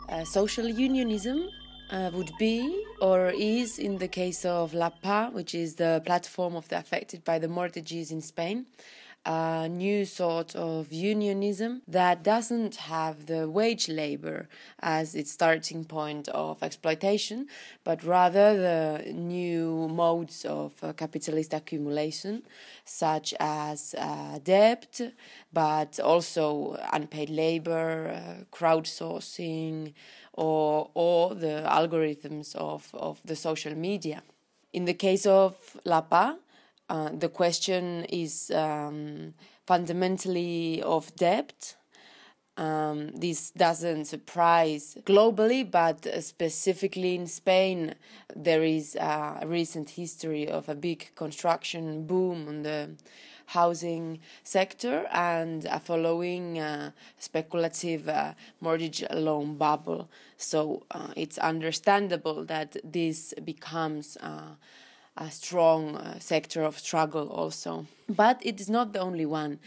[0.07, 1.49] Uh, social unionism
[1.89, 6.55] uh, would be or is in the case of La PAH, which is the platform
[6.55, 8.65] of the affected by the mortgages in Spain,
[9.27, 14.47] a new sort of unionism that doesn't have the wage labor
[14.79, 17.47] as its starting point of exploitation,
[17.83, 22.41] but rather the new modes of uh, capitalist accumulation,
[22.85, 25.01] such as uh, debt,
[25.51, 29.93] but also unpaid labor, uh, crowdsourcing,
[30.31, 34.23] or, or the algorithms of, of the social media.
[34.71, 36.37] In the case of La PAH,
[36.89, 39.33] uh, the question is um,
[39.65, 41.75] fundamentally of debt.
[42.55, 47.93] Um, this doesn't surprise globally, but specifically in Spain,
[48.35, 52.89] there is a recent history of a big construction boom on the
[53.47, 60.09] housing sector and a following uh, speculative uh, mortgage loan bubble.
[60.35, 64.55] So uh, it's understandable that this becomes uh,
[65.17, 67.85] a strong uh, sector of struggle also.
[68.07, 69.59] But it is not the only one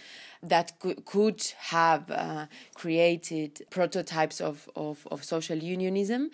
[0.43, 0.73] that
[1.05, 6.31] could have uh, created prototypes of, of, of, social unionism,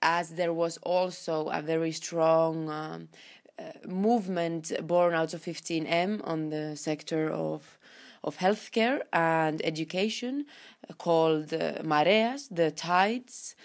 [0.00, 3.08] as there was also a very strong um,
[3.58, 7.78] uh, movement born out of 15M on the sector of
[8.24, 10.46] of healthcare and education
[10.88, 13.56] uh, called uh, Mareas, the tides,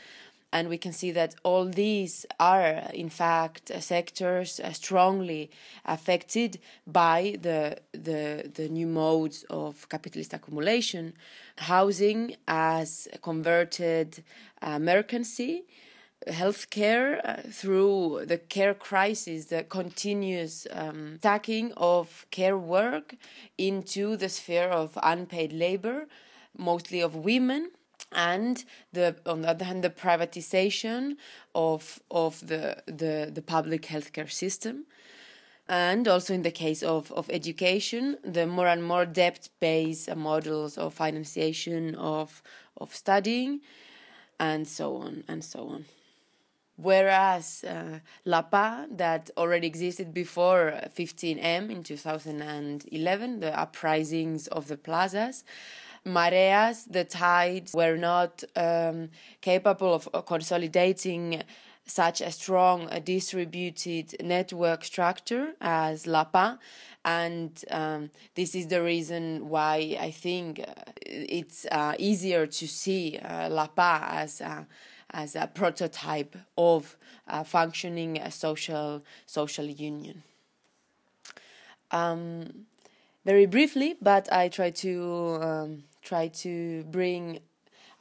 [0.52, 5.52] and we can see that all these are in fact sectors uh, strongly
[5.86, 11.14] affected by the, the the new modes of capitalist accumulation.
[11.58, 14.24] Housing as converted
[14.62, 15.66] uh, mercancy
[16.28, 23.16] healthcare uh, through the care crisis, the continuous um, stacking of care work
[23.58, 26.08] into the sphere of unpaid labor,
[26.58, 27.72] mostly of women,
[28.12, 31.18] and the on the other hand the privatization
[31.54, 34.86] of of the the, the public healthcare system.
[35.70, 40.78] And also in the case of, of education the more and more debt based models
[40.78, 42.42] of financiation of
[42.78, 43.60] of studying
[44.40, 45.86] and so on and so on.
[46.78, 54.78] Whereas uh, La PAH that already existed before 15M in 2011 the uprisings of the
[54.78, 55.44] plazas
[56.08, 59.10] mareas, the tides were not um,
[59.42, 61.44] capable of consolidating
[61.86, 66.58] such a strong uh, distributed network structure as La PAH.
[67.06, 70.74] And um, this is the reason why I think uh,
[71.06, 74.68] it's uh, easier to see uh, La PAH as a,
[75.12, 76.98] as a prototype of
[77.28, 80.24] a functioning social social union.
[81.92, 82.66] Um,
[83.26, 87.40] very briefly, but I try to um, try to bring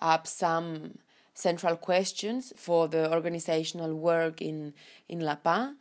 [0.01, 0.99] up some
[1.35, 4.73] central questions for the organizational work in
[5.09, 5.73] in La PAH,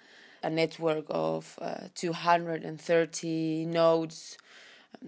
[0.43, 4.37] a network of uh, 230 nodes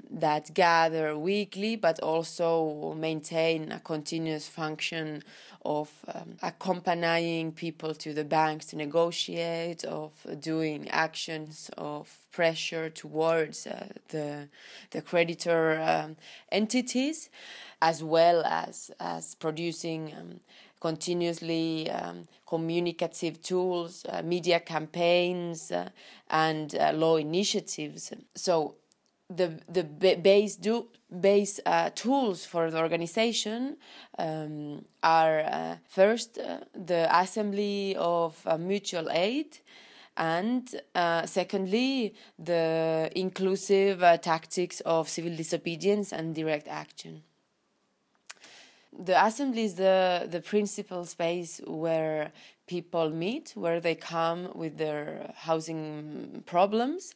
[0.10, 5.24] that gather weekly but also maintain a continuous function
[5.66, 13.68] of um, accompanying people to the banks to negotiate of doing actions of pressure towards
[13.68, 14.48] uh, the
[14.92, 16.16] the creditor um,
[16.52, 17.30] entities
[17.82, 20.40] as well as as producing um,
[20.80, 25.90] continuously um, communicative tools, uh, media campaigns, uh,
[26.30, 28.12] and uh, law initiatives.
[28.36, 28.76] So
[29.30, 29.84] the the
[30.16, 30.88] base do
[31.20, 33.78] base uh, tools for the organization
[34.18, 39.60] um, are uh, first uh, the assembly of uh, mutual aid
[40.16, 47.24] and uh, secondly the inclusive uh, tactics of civil disobedience and direct action
[48.98, 52.32] the assembly is the the principal space where
[52.68, 57.16] people meet where they come with their housing problems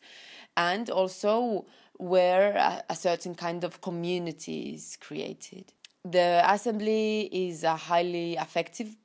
[0.58, 1.66] and also
[1.98, 5.72] where a, a certain kind of community is created.
[6.04, 8.96] The assembly is a highly effective,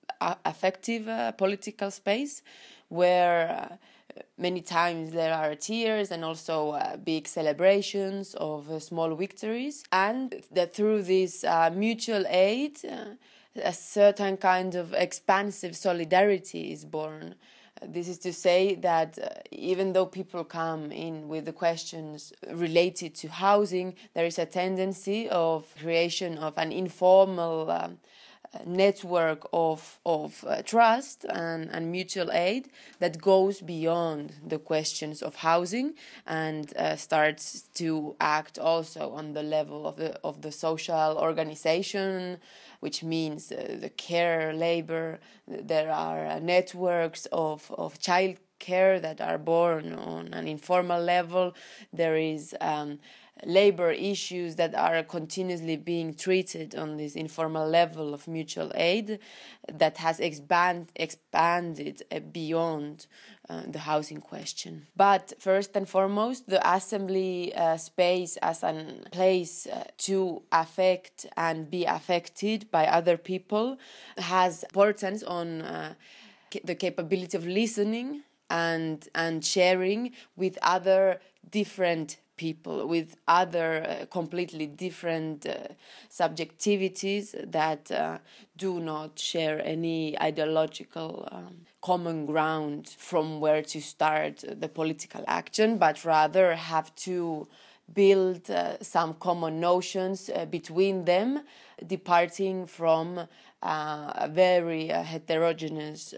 [0.47, 2.43] effective uh, political space
[2.89, 3.77] where uh,
[4.39, 10.43] many times there are tears and also uh, big celebrations of uh, small victories, and
[10.51, 12.79] that through this uh, mutual aid,
[13.63, 17.35] a certain kind of expansive solidarity is born.
[17.83, 23.15] This is to say that uh, even though people come in with the questions related
[23.17, 27.99] to housing, there is a tendency of creation of an informal um,
[28.65, 35.37] network of, of uh, trust and, and mutual aid that goes beyond the questions of
[35.37, 35.95] housing
[36.27, 42.39] and uh, starts to act also on the level of the, of the social organization,
[42.81, 45.19] which means uh, the care labor.
[45.47, 51.55] There are networks of, of child care that are born on an informal level.
[51.93, 52.99] There is um,
[53.45, 59.19] labor issues that are continuously being treated on this informal level of mutual aid
[59.71, 63.07] that has expand, expanded uh, beyond
[63.49, 64.87] uh, the housing question.
[64.97, 71.71] But first and foremost, the assembly uh, space as a place uh, to affect and
[71.71, 73.79] be affected by other people
[74.17, 75.95] has importance on uh,
[76.65, 81.21] the capability of listening and and sharing with other
[81.51, 85.55] different people with other uh, completely different uh,
[86.11, 88.19] subjectivities that uh,
[88.57, 95.79] do not share any ideological um, common ground from where to start the political action,
[95.79, 97.47] but rather have to
[97.93, 101.43] build uh, some common notions uh, between them,
[101.87, 103.21] departing from
[103.63, 106.15] uh, very heterogeneous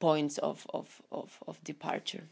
[0.00, 2.24] points of, of, of, of departure.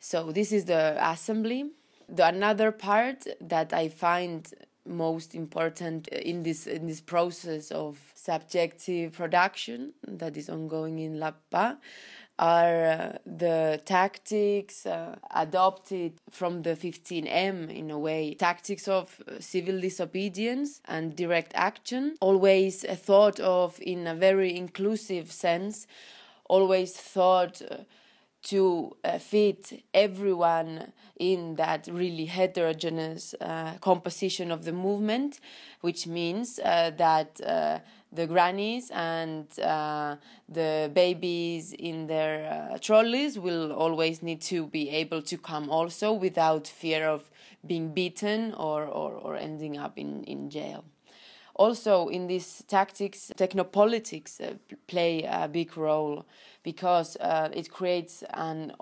[0.00, 1.66] So this is the assembly.
[2.08, 4.52] The another part that I find
[4.86, 11.32] most important in this in this process of subjective production that is ongoing in La
[11.50, 11.76] PAH
[12.38, 19.78] are uh, the tactics uh, adopted from the 15M in a way tactics of civil
[19.78, 25.86] disobedience and direct action always thought of in a very inclusive sense
[26.48, 27.76] always thought uh,
[28.42, 35.40] to uh, fit everyone in that really heterogeneous uh, composition of the movement,
[35.82, 37.78] which means uh, that uh,
[38.12, 40.16] the grannies and uh,
[40.48, 46.12] the babies in their uh, trolleys will always need to be able to come also
[46.12, 47.30] without fear of
[47.66, 50.84] being beaten or, or, or ending up in, in jail
[51.60, 54.54] also in these tactics, technopolitics uh,
[54.86, 56.24] play a big role
[56.62, 58.72] because uh, it creates an,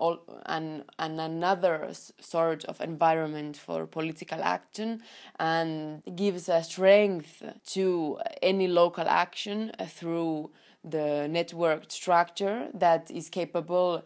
[0.45, 1.89] an, an another
[2.21, 5.01] sort of environment for political action
[5.39, 10.49] and gives a strength to any local action uh, through
[10.81, 14.01] the network structure that is capable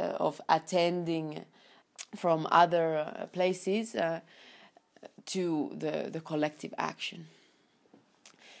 [0.00, 1.44] uh, of attending
[2.16, 4.18] from other places uh,
[5.26, 7.28] to the, the collective action.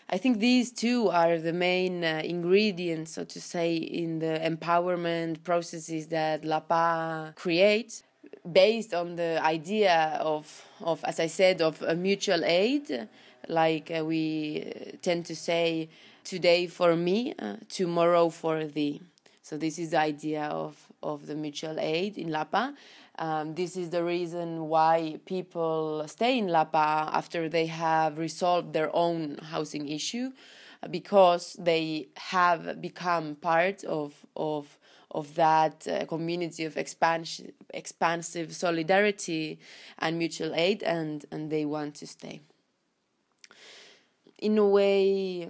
[0.08, 5.42] I think these two are the main uh, ingredients, so to say, in the empowerment
[5.42, 8.04] processes that La PAH creates,
[8.50, 13.08] based on the idea of, of as I said, of a mutual aid,
[13.48, 15.88] like uh, we uh, tend to say,
[16.22, 19.02] today for me, uh, tomorrow for thee.
[19.42, 22.72] So this is the idea of, of the mutual aid in La PAH.
[23.18, 28.72] Um, this is the reason why people stay in La PAH after they have resolved
[28.72, 30.32] their own housing issue,
[30.90, 34.78] because they have become part of of
[35.10, 39.58] of that uh, community of expansion, expansive solidarity
[39.98, 42.42] and mutual aid, and and they want to stay.
[44.38, 45.48] In a way,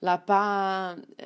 [0.00, 0.96] La PAH.
[1.20, 1.24] Uh,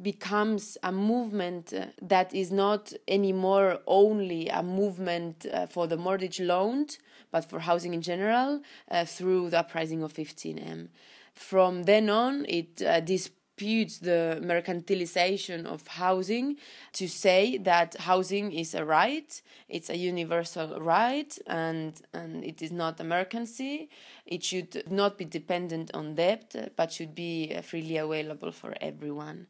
[0.00, 6.40] becomes a movement uh, that is not anymore only a movement uh, for the mortgage
[6.40, 6.86] loan,
[7.30, 10.88] but for housing in general uh, through the uprising of 15M.
[11.34, 16.56] From then on, it uh, disputes the mercantilization of housing
[16.94, 22.72] to say that housing is a right, it's a universal right, and, and it is
[22.72, 23.90] not a mercancy.
[24.26, 29.46] It should not be dependent on debt, but should be uh, freely available for everyone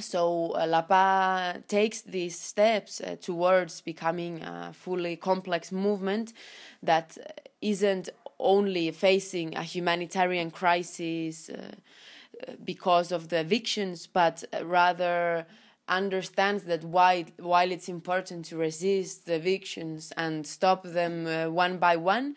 [0.00, 6.32] so uh, La PAH takes these steps uh, towards becoming a fully complex movement
[6.82, 7.16] that
[7.60, 11.72] isn't only facing a humanitarian crisis uh,
[12.64, 15.46] because of the evictions, but rather
[15.88, 21.78] understands that while, while it's important to resist the evictions and stop them uh, one
[21.78, 22.36] by one,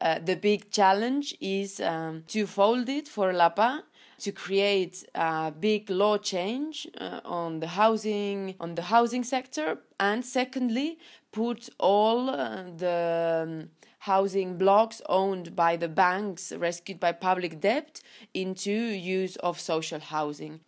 [0.00, 3.82] uh, the big challenge is um, twofolded for La PAH
[4.20, 10.24] to create a big law change uh, on the housing on the housing sector and
[10.24, 10.98] secondly
[11.32, 18.00] put all uh, the um, housing blocks owned by the banks rescued by public debt
[18.32, 20.60] into use of social housing.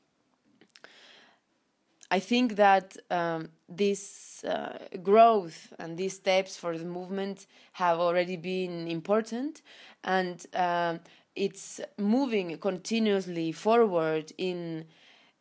[2.11, 8.36] I think that um, this uh, growth and these steps for the movement have already
[8.36, 9.62] been important,
[10.05, 11.00] and um,
[11.35, 14.85] it's moving continuously forward in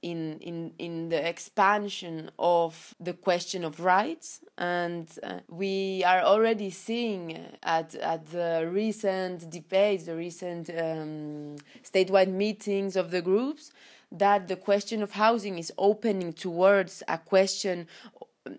[0.01, 4.41] in in in the expansion of the question of rights.
[4.57, 12.31] And uh, we are already seeing at at the recent debates the recent um, statewide
[12.31, 13.71] meetings of the groups
[14.11, 17.87] that the question of housing is opening towards a question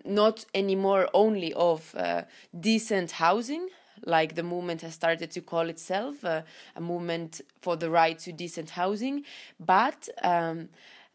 [0.05, 2.23] not anymore only of uh,
[2.57, 3.67] decent housing
[4.05, 6.41] like the movement has started to call itself uh,
[6.75, 9.23] a movement for the right to decent housing
[9.59, 10.69] but um,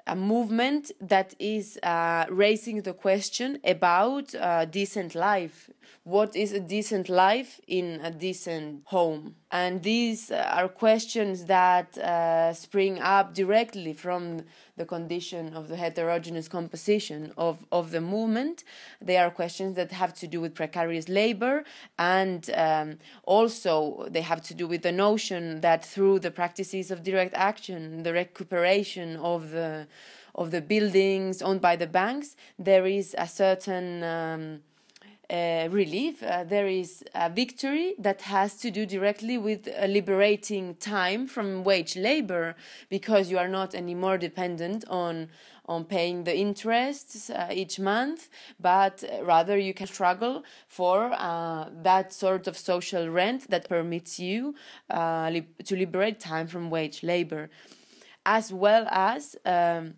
[0.07, 5.68] a movement that is uh, raising the question about uh, decent life.
[6.05, 9.34] What is a decent life in a decent home?
[9.51, 14.43] And these are questions that uh, spring up directly from
[14.77, 18.65] the condition of the heterogeneous composition of, of the movement.
[19.01, 21.65] They are questions that have to do with precarious labor,
[21.99, 27.03] and um, also they have to do with the notion that through the practices of
[27.03, 29.87] direct action, the recuperation of the
[30.35, 34.61] of the buildings owned by the banks, there is a certain um,
[35.31, 36.22] uh, relief.
[36.22, 41.64] Uh, there is a victory that has to do directly with uh, liberating time from
[41.64, 42.57] wage labor
[42.89, 45.29] because you are not anymore dependent on
[45.66, 52.11] on paying the interests uh, each month, but rather you can struggle for uh, that
[52.11, 54.55] sort of social rent that permits you
[54.89, 57.51] uh, li to liberate time from wage labor,
[58.24, 59.37] as well as.
[59.45, 59.95] Um,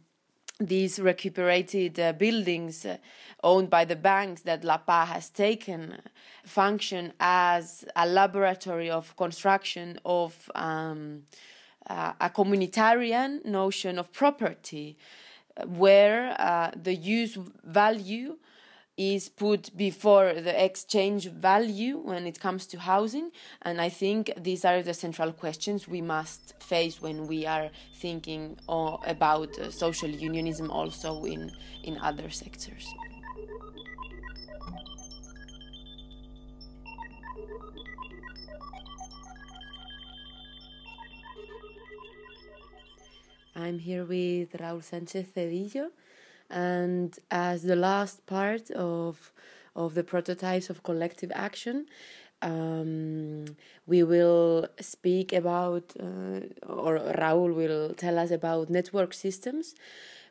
[0.60, 2.98] these recuperated uh, buildings uh,
[3.42, 5.96] owned by the banks that La PAH has taken
[6.44, 11.22] function as a laboratory of construction of um,
[11.86, 14.98] uh, a communitarian notion of property
[15.66, 18.36] where uh, the use value
[19.00, 23.30] is put before the exchange value when it comes to housing.
[23.62, 28.58] And I think these are the central questions we must face when we are thinking
[28.68, 31.50] about uh, social unionism also in,
[31.82, 32.86] in other sectors.
[43.56, 45.90] I'm here with Raúl Sánchez Cedillo
[46.50, 49.32] and as the last part of
[49.76, 51.86] of the prototypes of collective action,
[52.42, 53.44] um,
[53.86, 59.74] we will speak about, uh, or Raúl will tell us about network systems.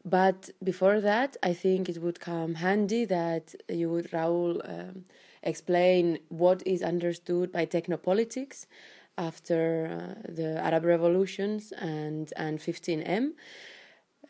[0.05, 5.05] But before that, I think it would come handy that you would, Raúl, um,
[5.43, 8.65] explain what is understood by technopolitics
[9.17, 13.33] after uh, the Arab revolutions and, and 15M.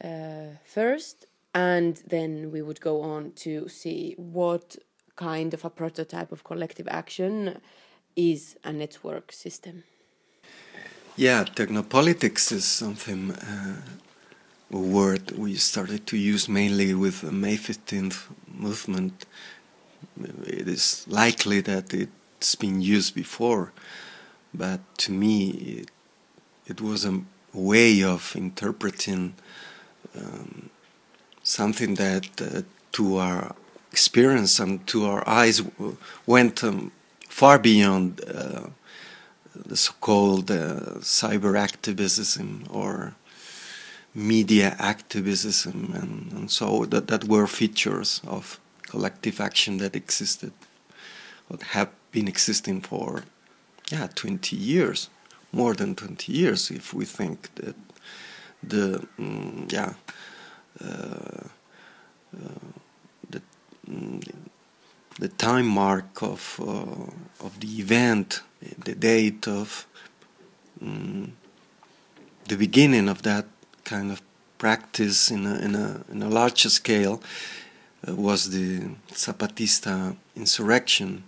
[0.04, 4.76] Uh, first, and then we would go on to see what
[5.16, 7.60] kind of a prototype of collective action
[8.16, 9.84] is a network system.
[11.16, 13.82] Yeah, technopolitics is something, uh,
[14.72, 19.26] a word we started to use mainly with the May 15th movement.
[20.46, 23.74] It is likely that it's been used before,
[24.54, 25.92] but to me, it,
[26.68, 27.22] it was a
[27.52, 29.34] way of interpreting
[30.18, 30.69] um,
[31.50, 33.56] something that uh, to our
[33.92, 35.64] experience and to our eyes
[36.26, 36.92] went um,
[37.28, 38.68] far beyond uh,
[39.56, 43.16] the so-called uh, cyber activism or
[44.14, 50.52] media activism and, and so that, that were features of collective action that existed
[51.50, 53.24] or have been existing for
[53.92, 55.10] yeah 20 years
[55.52, 57.76] more than 20 years if we think that
[58.62, 59.94] the mm, yeah
[60.78, 61.50] the
[65.20, 68.42] the time mark of uh, of the event,
[68.86, 69.86] the date of
[70.82, 71.34] um,
[72.48, 73.46] the beginning of that
[73.84, 74.22] kind of
[74.58, 77.22] practice in a in a in a larger scale
[78.08, 81.24] uh, was the Zapatista insurrection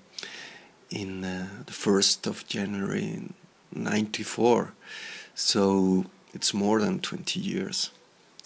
[0.89, 3.21] in uh, the first of January
[3.73, 4.73] '94.
[5.35, 7.91] So it's more than 20 years.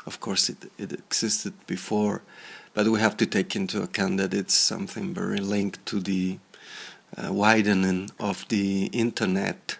[0.05, 2.21] Of course, it, it existed before,
[2.73, 6.39] but we have to take into account that it's something very linked to the
[7.17, 9.77] uh, widening of the internet.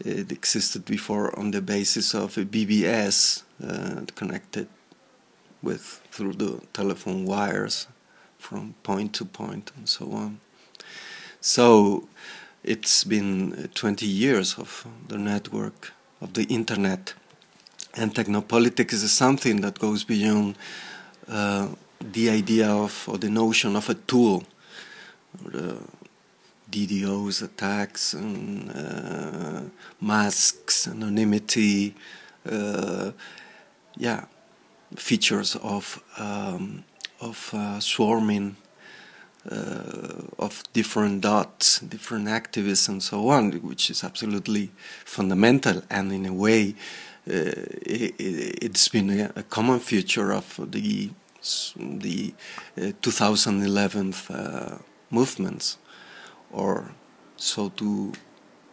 [0.00, 4.68] It existed before on the basis of a BBS uh, connected
[5.62, 7.86] with through the telephone wires
[8.38, 10.40] from point to point and so on.
[11.40, 12.08] So
[12.64, 17.14] it's been 20 years of the network of the internet
[17.94, 20.56] and technopolitics is something that goes beyond
[21.28, 21.68] uh,
[22.00, 24.44] the idea of or the notion of a tool,
[26.70, 29.62] DDoS attacks and uh,
[30.00, 31.94] masks, anonymity,
[32.50, 33.12] uh,
[33.96, 34.24] yeah,
[34.96, 36.84] features of um,
[37.20, 38.56] of uh, swarming
[39.50, 44.70] uh, of different dots, different activists, and so on, which is absolutely
[45.04, 45.82] fundamental.
[45.90, 46.74] And in a way,
[47.26, 51.10] it, has been a, a, common feature of the
[51.76, 52.34] the
[52.80, 54.78] uh, 2011 uh,
[55.10, 55.78] movements,
[56.50, 56.92] or
[57.36, 58.12] so to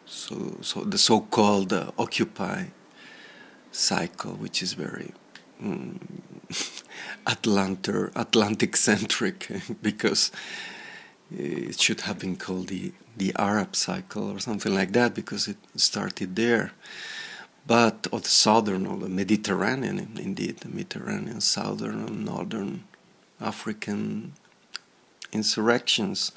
[0.06, 2.66] so so the so-called uh, Occupy
[3.72, 5.14] cycle, which is very
[5.62, 6.00] mm,
[7.26, 10.32] Atlanter, Atlantic centric because
[11.32, 15.58] it should have been called the the Arab cycle or something like that because it
[15.76, 16.72] started there.
[17.68, 22.84] But of the southern or the Mediterranean, indeed, the Mediterranean, southern and northern
[23.40, 24.34] African
[25.32, 26.32] insurrections.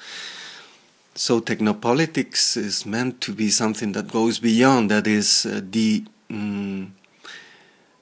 [1.15, 4.91] So technopolitics is meant to be something that goes beyond.
[4.91, 6.95] That is uh, the um,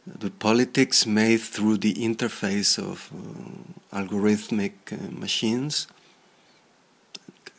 [0.07, 5.89] the politics made through the interface of uh, algorithmic uh, machines,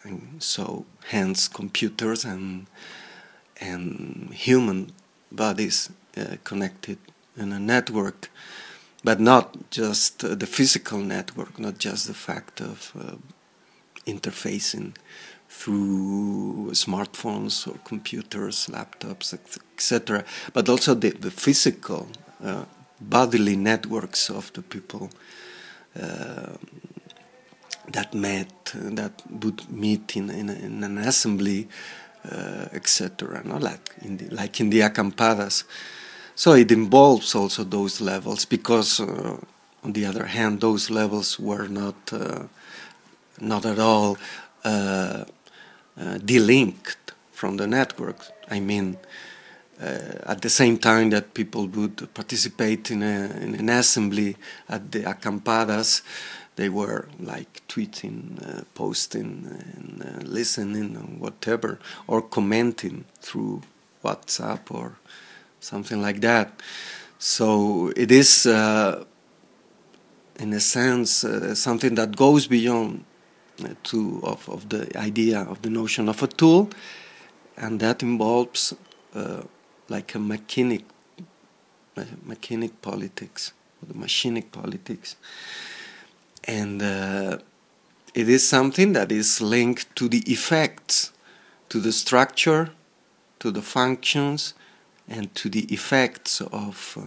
[0.03, 2.67] and so hence computers and
[3.59, 4.91] and human
[5.31, 6.97] bodies uh, connected
[7.37, 8.29] in a network,
[9.03, 13.15] but not just uh, the physical network, not just the fact of uh,
[14.05, 14.93] interfacing
[15.49, 20.23] through smartphones or computers, laptops, etc.,
[20.53, 22.07] but also the, the physical
[22.43, 22.65] uh,
[22.99, 25.09] bodily networks of the people
[26.01, 26.53] uh,
[27.91, 31.67] that met, that would meet in, in, in an assembly,
[32.29, 33.41] uh, etc.
[33.45, 33.57] No?
[33.57, 35.63] Like in the like in the acampadas.
[36.35, 39.37] So it involves also those levels because, uh,
[39.83, 42.43] on the other hand, those levels were not uh,
[43.39, 44.17] not at all
[44.63, 45.25] uh,
[45.97, 48.27] delinked from the network.
[48.49, 48.97] I mean,
[49.81, 54.37] uh, at the same time that people would participate in, a, in an assembly
[54.69, 56.03] at the acampadas,
[56.55, 63.61] they were like tweeting, uh, posting, and uh, listening, and whatever, or commenting through
[64.03, 64.97] WhatsApp or
[65.59, 66.61] something like that.
[67.19, 69.05] So it is, uh,
[70.39, 73.05] in a sense, uh, something that goes beyond
[73.63, 76.69] uh, to of, of the idea of the notion of a tool,
[77.57, 78.73] and that involves
[79.89, 80.83] like a mechanic,
[82.23, 83.51] mechanic politics,
[83.85, 85.17] the machinic politics,
[86.45, 87.37] and uh,
[88.13, 91.11] it is something that is linked to the effects,
[91.69, 92.71] to the structure,
[93.39, 94.53] to the functions,
[95.07, 97.05] and to the effects of uh,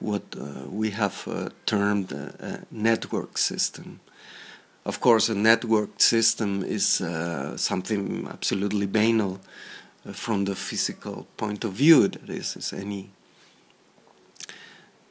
[0.00, 4.00] what uh, we have uh, termed a, network system.
[4.84, 9.40] Of course, a network system is uh, something absolutely banal
[10.12, 12.08] from the physical point of view.
[12.08, 13.10] That is, is any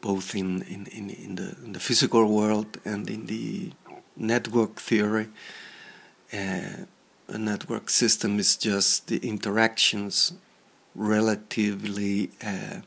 [0.04, 3.72] both in, in, in, in, the, in the physical world and in the
[4.18, 5.30] network theory.
[6.34, 6.86] Uh,
[7.30, 10.34] a network system is just the interactions
[10.94, 12.82] relatively uh,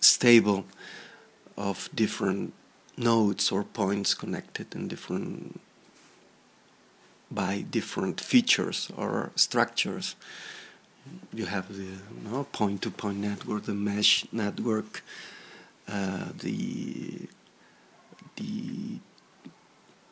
[0.00, 0.64] stable
[1.56, 2.52] of different
[2.96, 5.60] nodes or points connected in different
[7.30, 10.14] by different features or structures
[11.32, 15.02] you have the you point-to-point network, the mesh network,
[15.88, 17.28] uh, the
[18.36, 18.98] the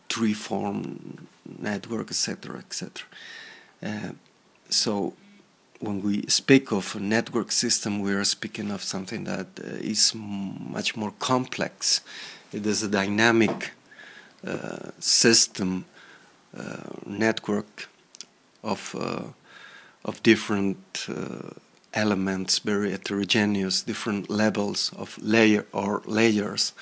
[0.08, 3.06] tree-form network, etc., etc.
[3.82, 4.12] Uh,
[4.68, 5.14] so
[5.78, 10.12] when we speak of a network system, we are speaking of something that uh, is
[10.14, 12.02] much more complex.
[12.52, 13.72] It is a dynamic
[14.46, 15.84] uh, system
[16.56, 17.88] uh, network
[18.62, 19.22] of uh,
[20.04, 21.06] of different
[21.94, 26.72] elements, very heterogeneous, different levels of layer or layers,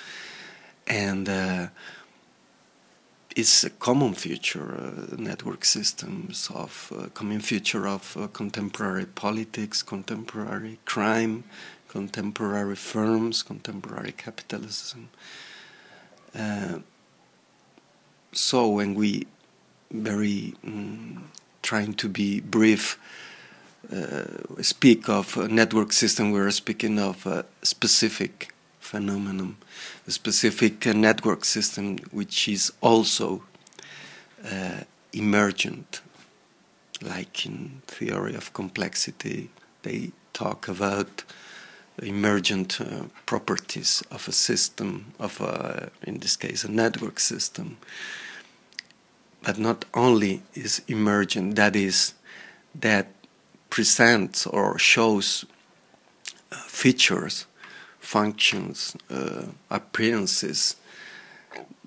[0.86, 1.68] and uh,
[3.36, 9.82] it's a common feature, uh, network systems of uh, common feature of uh, contemporary politics,
[9.82, 11.44] contemporary crime,
[11.88, 15.08] contemporary firms, contemporary capitalism.
[16.36, 16.78] Uh,
[18.32, 19.26] so when we
[19.90, 21.22] very mm,
[21.62, 22.98] trying to be brief,
[24.60, 29.56] speak of network system, we're speaking of a specific phenomenon,
[30.06, 33.42] a specific uh, network system which is also
[34.44, 34.80] uh,
[35.12, 36.00] emergent.
[37.02, 39.50] Like in theory of complexity,
[39.82, 41.24] they talk about
[42.02, 47.76] emergent uh, properties of a system, of a, in this case a network system.
[49.42, 52.14] But not only is emergent, that is,
[52.74, 53.06] that
[53.70, 55.44] presents or shows
[56.50, 57.46] uh, features,
[58.00, 60.76] functions, uh, appearances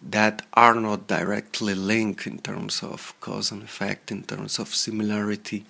[0.09, 5.63] that are not directly linked in terms of cause and effect, in terms of similarity,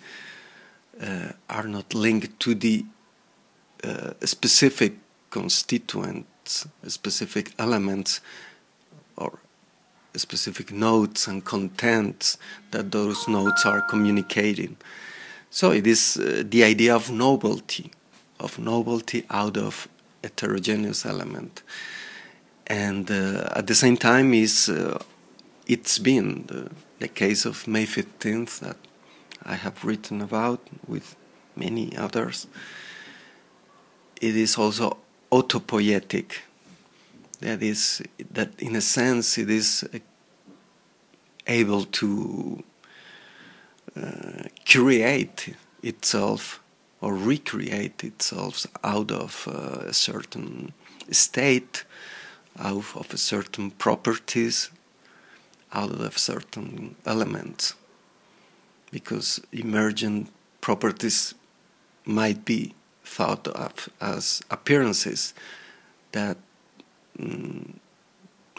[1.01, 2.86] uh, are not linked to the
[3.84, 4.93] uh, specific
[5.30, 8.22] constituents, specific elements,
[9.18, 9.39] or
[10.16, 12.38] specific nodes and contents
[12.72, 14.78] that those nodes are communicating.
[15.52, 17.91] So it is uh, the idea of novelty,
[18.39, 19.88] of novelty out of
[20.24, 21.62] heterogeneous element,
[22.66, 24.97] and uh, at the same time is uh,
[25.68, 28.78] it's been the, the case of May 15th that
[29.43, 31.16] I have written about with
[31.56, 32.47] many others
[34.22, 34.97] it is also
[35.32, 36.38] autopoietic.
[37.39, 39.84] That is, that in a sense, it is
[41.47, 42.64] able to
[44.66, 46.62] create itself
[47.02, 50.72] or recreate itself out of uh, a certain
[51.10, 51.84] state,
[52.60, 54.70] out of a certain properties,
[55.74, 57.74] out of certain elements.
[58.92, 60.30] Because emergent
[60.60, 61.34] properties
[62.06, 62.74] might be
[63.04, 65.34] thought of as appearances
[66.12, 66.38] that
[67.18, 67.74] mm,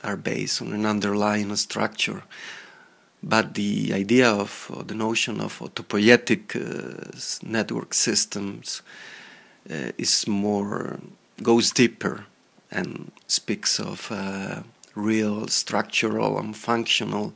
[0.02, 2.24] are based on an underlying structure.
[3.22, 8.82] But the idea of uh, the notion of autopoietic uh, network systems
[9.70, 10.98] uh, is more
[11.42, 12.26] goes deeper
[12.70, 14.62] and speaks of uh,
[14.94, 17.32] real structural and functional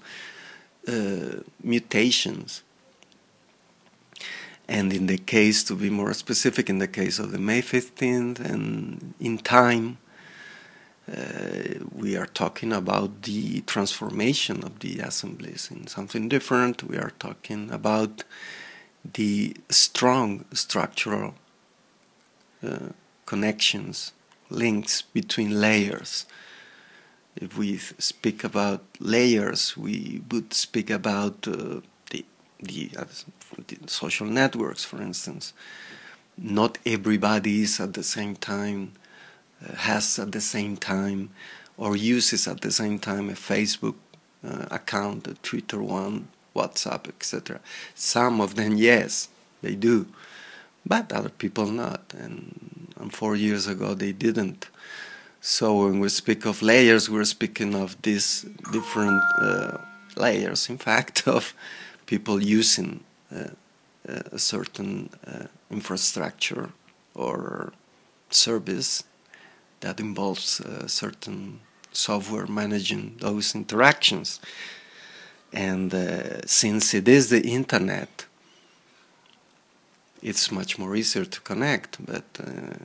[0.88, 2.62] uh, mutations.
[4.68, 8.40] And in the case, to be more specific, in the case of the May 15th
[8.40, 9.98] and in time,
[11.10, 16.82] uh, we are talking about the transformation of the assemblies in something different.
[16.82, 18.24] We are talking about
[19.14, 21.34] the strong structural
[22.66, 22.88] uh,
[23.24, 24.12] connections,
[24.50, 26.26] links between layers.
[27.36, 31.80] If we speak about layers, we would speak about uh,
[32.10, 32.24] the,
[32.60, 33.04] the uh,
[33.86, 35.52] social networks, for instance.
[36.36, 38.92] Not everybody is at the same time,
[39.76, 41.30] has at the same time,
[41.76, 43.96] or uses at the same time a Facebook
[44.46, 47.60] uh, account, a Twitter one, WhatsApp, etc.
[47.94, 49.28] Some of them, yes,
[49.62, 50.06] they do,
[50.84, 52.02] but other people not.
[52.16, 54.68] And, and four years ago, they didn't.
[55.40, 59.78] So when we speak of layers, we're speaking of these different uh,
[60.16, 61.54] layers, in fact, of
[62.06, 63.00] people using
[63.34, 63.48] uh,
[64.06, 66.70] a certain uh, infrastructure
[67.14, 67.72] or
[68.30, 69.04] service
[69.86, 71.60] that involves uh, certain
[71.92, 74.40] software managing those interactions.
[75.52, 75.94] And
[76.44, 78.26] since it is the internet,
[80.20, 82.78] it's much more easier to connect, but uh,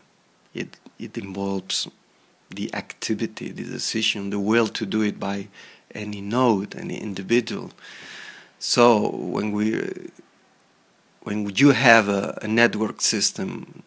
[0.53, 1.87] it it involves
[2.51, 5.47] the activity, the decision, the will to do it by
[5.95, 7.71] any node, any individual.
[8.59, 9.65] So when we
[11.23, 13.81] when you have a, a network system,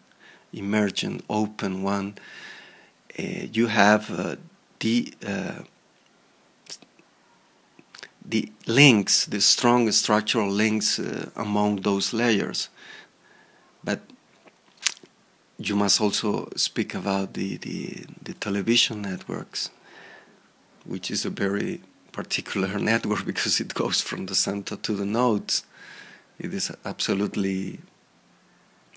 [0.52, 2.20] emergent, open one, uh,
[3.16, 4.36] you have uh,
[4.80, 5.62] the uh,
[8.24, 12.70] the links, the strong structural links uh, among those layers,
[13.82, 14.00] but
[15.58, 19.70] you must also speak about the, the, the television networks,
[20.84, 21.80] which is a very
[22.12, 25.64] particular network because it goes from the center to the nodes.
[26.38, 27.80] It is absolutely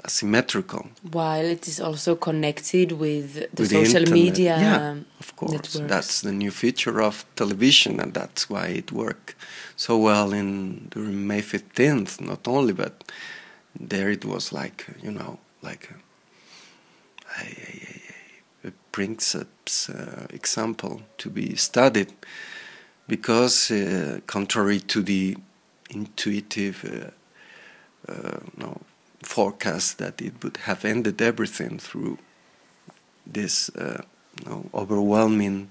[0.07, 0.87] asymmetrical.
[1.11, 4.57] While it is also connected with the with social the media.
[4.59, 5.53] Yeah, of course.
[5.53, 5.93] Networks.
[5.93, 9.35] That's the new feature of television, and that's why it worked
[9.75, 12.93] so well in during May 15th, not only, but
[13.79, 17.47] there it was like, you know, like a, a,
[18.63, 22.11] a, a princeps uh, example to be studied
[23.07, 25.37] because, uh, contrary to the
[25.89, 27.11] intuitive uh,
[28.11, 28.81] uh, no,
[29.23, 32.17] forecast that it would have ended everything through
[33.25, 34.03] this uh,
[34.45, 35.69] no, overwhelming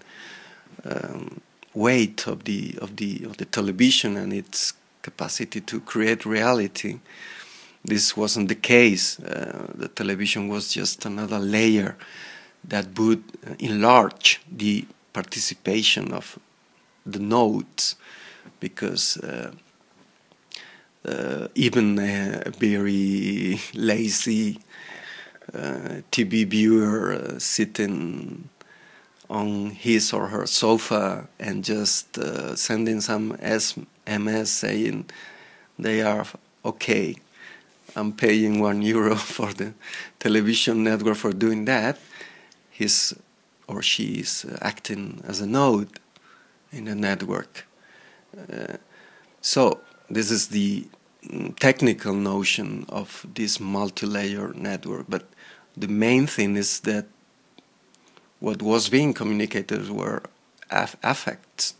[0.84, 1.40] um,
[1.74, 4.72] weight of the of the of the television and its
[5.02, 6.98] capacity to create reality.
[7.84, 9.20] This wasn't the case.
[9.20, 11.96] Uh, the television was just another layer
[12.64, 13.22] that would
[13.60, 16.38] enlarge the participation of
[17.04, 17.94] the nodes
[18.58, 19.52] because uh,
[21.54, 24.58] even a very lazy
[25.54, 28.48] uh, TV viewer uh, sitting
[29.30, 35.08] on his or her sofa and just uh, sending some SMS saying
[35.78, 36.26] they are
[36.64, 37.16] okay.
[37.94, 39.72] I'm paying one euro for the
[40.18, 41.98] television network for doing that.
[42.70, 43.14] He's
[43.68, 46.00] or she is acting as a node
[46.72, 47.66] in the network.
[48.36, 48.76] Uh,
[49.40, 49.80] so
[50.10, 50.86] this is the
[51.60, 55.24] technical notion of this multi-layer network, but
[55.76, 57.06] the main thing is that
[58.40, 60.22] what was being communicated were
[60.70, 61.74] aff- affects,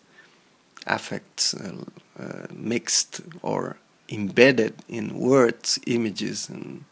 [0.87, 1.85] affects uh,
[2.19, 3.77] uh, mixed or
[4.09, 6.85] embedded in words, images, and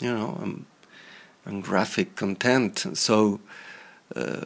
[0.00, 0.66] you know, um,
[1.44, 2.86] and graphic content.
[2.94, 3.40] So.
[4.14, 4.44] Uh,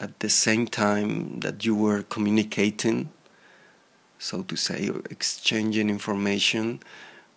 [0.00, 3.10] at the same time that you were communicating,
[4.18, 6.80] so to say, exchanging information,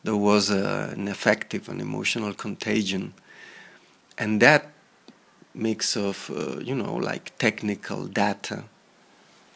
[0.03, 3.13] there was a, an effective and emotional contagion.
[4.17, 4.71] And that
[5.53, 8.63] mix of, uh, you know, like technical data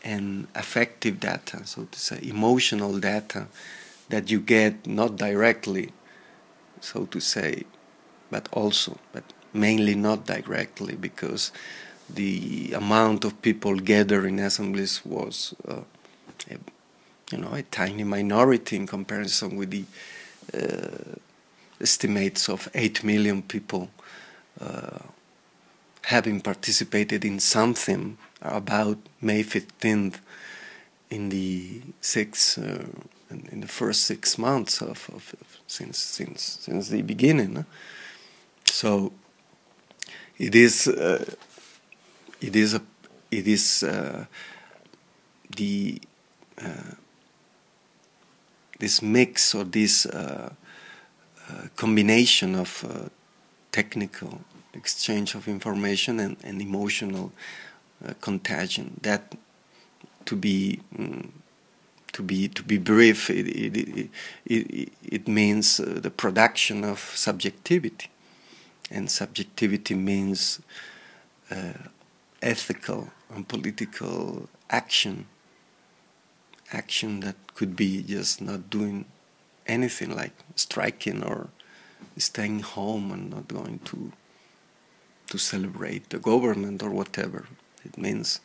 [0.03, 3.47] and affective data, so to say, emotional data
[4.09, 5.91] that you get not directly,
[6.79, 7.63] so to say,
[8.29, 11.51] but also, but mainly not directly because
[12.07, 15.81] the amount of people gathered in assemblies was, uh,
[17.31, 19.85] you know, a tiny minority in comparison with the
[20.53, 21.15] uh,
[21.81, 23.89] estimates of 8 million people
[24.61, 24.99] uh,
[26.03, 30.19] having participated in something about May 15th
[31.09, 32.85] in the six uh,
[33.29, 37.65] in the first six months of, of, of, since since since the beginning.
[38.65, 39.13] So
[40.37, 41.25] it is uh,
[42.41, 42.81] it is a
[43.31, 44.25] it is uh,
[45.55, 46.01] the
[46.61, 46.93] uh,
[48.79, 50.51] this mix or this uh,
[51.49, 53.09] uh, combination of uh,
[53.71, 54.41] technical
[54.73, 57.31] exchange of information and, and emotional
[58.21, 58.99] contagion.
[59.01, 59.35] That
[60.25, 61.31] to be um,
[62.11, 64.09] to be to be brief it it,
[64.45, 68.09] it, it, means the production of subjectivity.
[68.91, 70.61] And subjectivity means
[71.49, 71.73] uh,
[72.41, 75.25] ethical and political action
[76.75, 79.05] action that could be just not doing
[79.67, 81.49] anything like striking or
[82.17, 84.11] staying home and not going to
[85.27, 87.47] to celebrate the government or whatever
[87.83, 88.41] it means.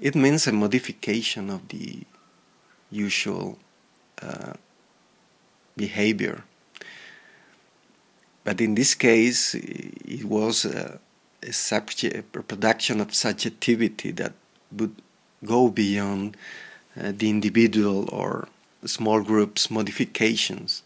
[0.00, 2.02] It means a modification of the
[2.90, 3.58] usual
[4.22, 4.54] uh,
[5.76, 6.44] behavior.
[8.44, 11.00] But in this case, it was a,
[11.42, 14.34] a, subject, a production of subjectivity that
[14.70, 14.94] would
[15.44, 16.36] go beyond
[16.98, 18.48] uh, the individual or
[18.84, 20.82] small groups modifications.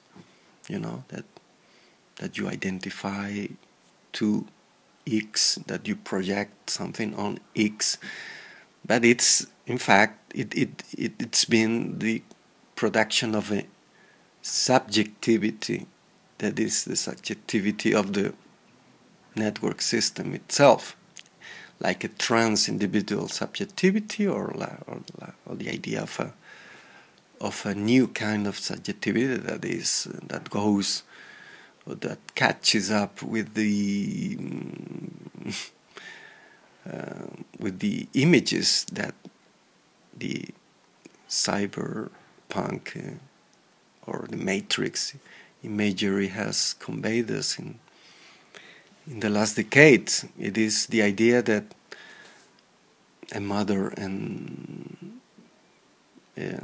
[0.69, 1.25] You know that
[2.17, 3.47] that you identify
[4.13, 4.47] to
[5.11, 7.99] X, that you project something on X,
[8.87, 12.23] but it's in fact it it, it it's been the
[12.77, 13.67] production of a
[14.43, 15.87] subjectivity
[16.39, 18.33] that is the subjectivity of the
[19.37, 20.97] network system itself,
[21.81, 24.53] like a trans individual subjectivity or,
[24.87, 25.01] or,
[25.47, 26.33] or the idea of a,
[27.45, 31.03] of a new kind of subjectivity that is that goes
[31.87, 34.39] or that catches up with the
[36.91, 37.27] uh,
[37.59, 39.15] with the images that
[40.17, 40.49] the
[41.29, 42.11] cyberpunk
[42.97, 43.15] uh,
[44.07, 45.15] or the matrix
[45.63, 47.79] imagery has conveyed us in
[49.11, 50.13] in the last decade.
[50.39, 51.65] It is the idea that
[53.35, 55.21] a mother and
[56.37, 56.61] a, uh,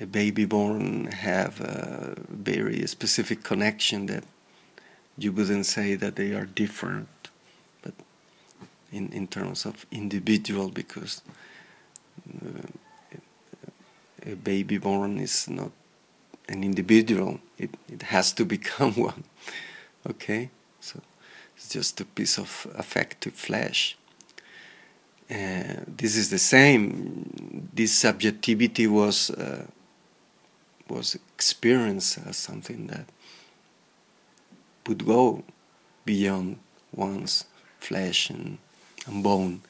[0.00, 4.22] a baby born have a very specific connection that
[5.16, 7.08] you wouldn't say that they are different,
[7.82, 7.94] but
[8.92, 11.22] in, in terms of individual, because
[12.46, 13.16] uh,
[14.24, 15.72] a baby born is not
[16.48, 19.24] an individual, it, it has to become one.
[20.08, 20.50] Okay?
[20.80, 21.00] So
[21.58, 23.98] it's just a piece of affective flesh.
[25.28, 27.68] Uh, this is the same.
[27.74, 29.66] This subjectivity was uh,
[30.88, 33.06] was experienced as something that
[34.86, 35.42] would go
[36.04, 36.60] beyond
[36.94, 37.44] one's
[37.80, 38.58] flesh and,
[39.06, 39.60] and bone.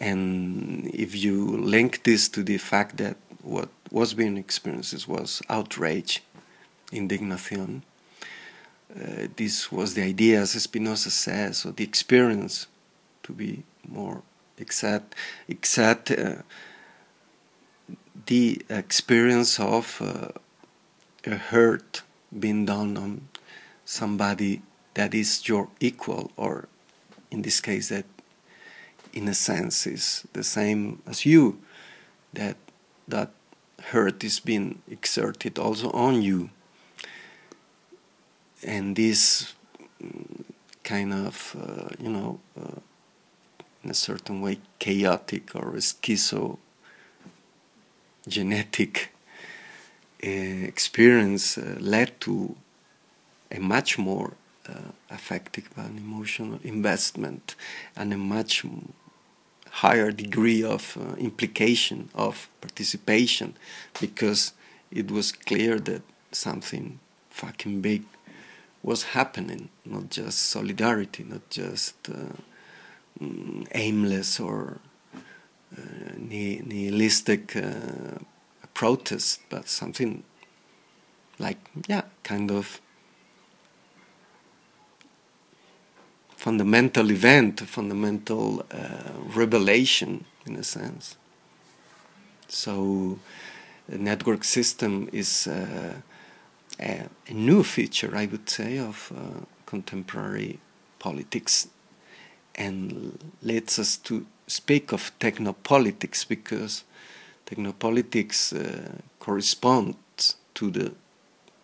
[0.00, 6.22] And if you link this to the fact that what was being experienced was outrage,
[6.90, 7.84] indignation.
[8.90, 12.66] Uh, this was the idea, as Spinoza says, or the experience,
[13.22, 14.22] to be more
[14.58, 15.14] exact,
[15.48, 16.36] exact uh,
[18.26, 20.28] the experience of uh,
[21.26, 22.02] a hurt
[22.38, 23.28] being done on
[23.84, 24.62] somebody
[24.94, 26.68] that is your equal, or
[27.30, 28.06] in this case, that
[29.12, 31.58] in a sense is the same as you,
[32.32, 32.56] that
[33.06, 33.30] that
[33.90, 36.50] hurt is being exerted also on you.
[38.64, 39.54] And this
[40.82, 42.80] kind of, uh, you know, uh,
[43.82, 46.58] in a certain way, chaotic or schizo
[48.26, 49.12] genetic
[50.24, 52.56] uh, experience uh, led to
[53.50, 54.32] a much more
[54.68, 54.72] uh,
[55.10, 57.54] effective and emotional investment
[57.94, 58.64] and a much
[59.70, 63.54] higher degree of uh, implication of participation
[64.00, 64.52] because
[64.90, 66.02] it was clear that
[66.32, 66.98] something
[67.28, 68.04] fucking big
[68.84, 72.36] was happening not just solidarity not just uh,
[73.20, 74.78] mm, aimless or
[75.76, 78.18] uh, nihilistic uh,
[78.74, 80.22] protest but something
[81.38, 81.58] like
[81.88, 82.80] yeah kind of
[86.44, 91.16] fundamental event, fundamental uh, revelation in a sense.
[92.48, 93.18] So,
[93.88, 95.94] the network system is uh,
[96.80, 100.58] a, new feature, I would say, of uh, contemporary
[100.98, 101.68] politics.
[102.54, 106.84] And leads us to speak of technopolitics because
[107.46, 110.94] technopolitics uh, corresponds to the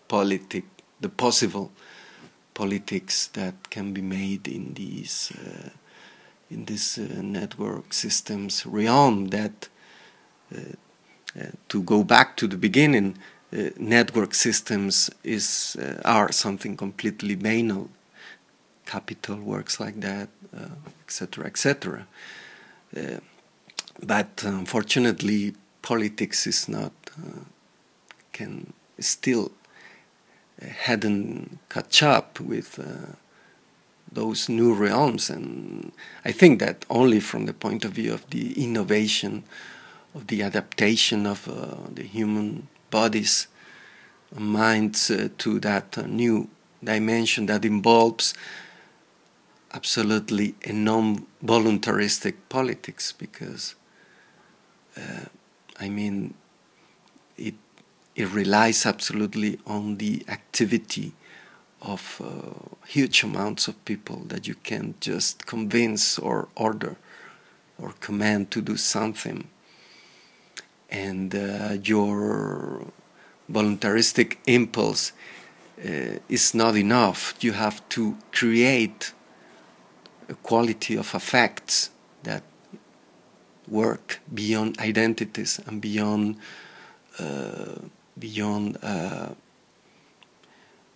[0.08, 0.64] politic,
[1.00, 1.70] the possible
[2.54, 5.70] politics that can be made in these uh,
[6.50, 9.68] in this uh, network systems realm that
[10.52, 10.58] uh,
[11.38, 13.16] uh, to go back to the beginning
[13.52, 17.88] uh, network systems is are something completely banal
[18.86, 20.28] capital works like that
[21.06, 22.06] etc etc
[24.02, 26.92] but unfortunately politics is not
[28.32, 29.52] can still
[30.60, 33.14] hadn't catch up with uh,
[34.12, 35.30] those new realms.
[35.30, 35.92] And
[36.24, 39.44] I think that only from the point of view of the innovation,
[40.14, 43.48] of the adaptation of uh, the human bodies,
[44.36, 46.48] minds uh, to that uh, new
[46.82, 48.34] dimension that involves
[49.72, 53.74] absolutely a non voluntaristic politics because
[54.96, 55.26] uh,
[55.78, 56.34] I mean
[57.36, 57.54] it
[58.14, 61.12] it relies absolutely on the activity
[61.80, 66.96] of uh, huge amounts of people that you can't just convince or order
[67.78, 69.48] or command to do something.
[70.90, 72.86] And uh, your
[73.48, 75.12] voluntaristic impulse
[75.84, 77.34] uh, is not enough.
[77.40, 79.12] You have to create
[80.28, 81.90] a quality of effects
[82.22, 82.42] that
[83.68, 86.36] work beyond identities and beyond
[87.18, 87.76] uh,
[88.18, 89.32] beyond uh, uh,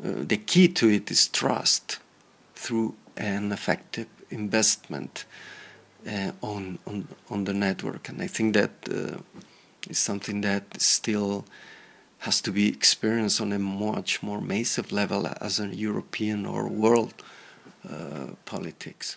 [0.01, 1.99] the key to it is trust
[2.55, 5.25] through an effective investment
[6.07, 8.89] uh, on, on on the network, and I think that
[9.89, 11.45] is something that still
[12.19, 17.15] has to be experienced on a much more massive level as a European or world
[17.89, 19.17] uh, politics.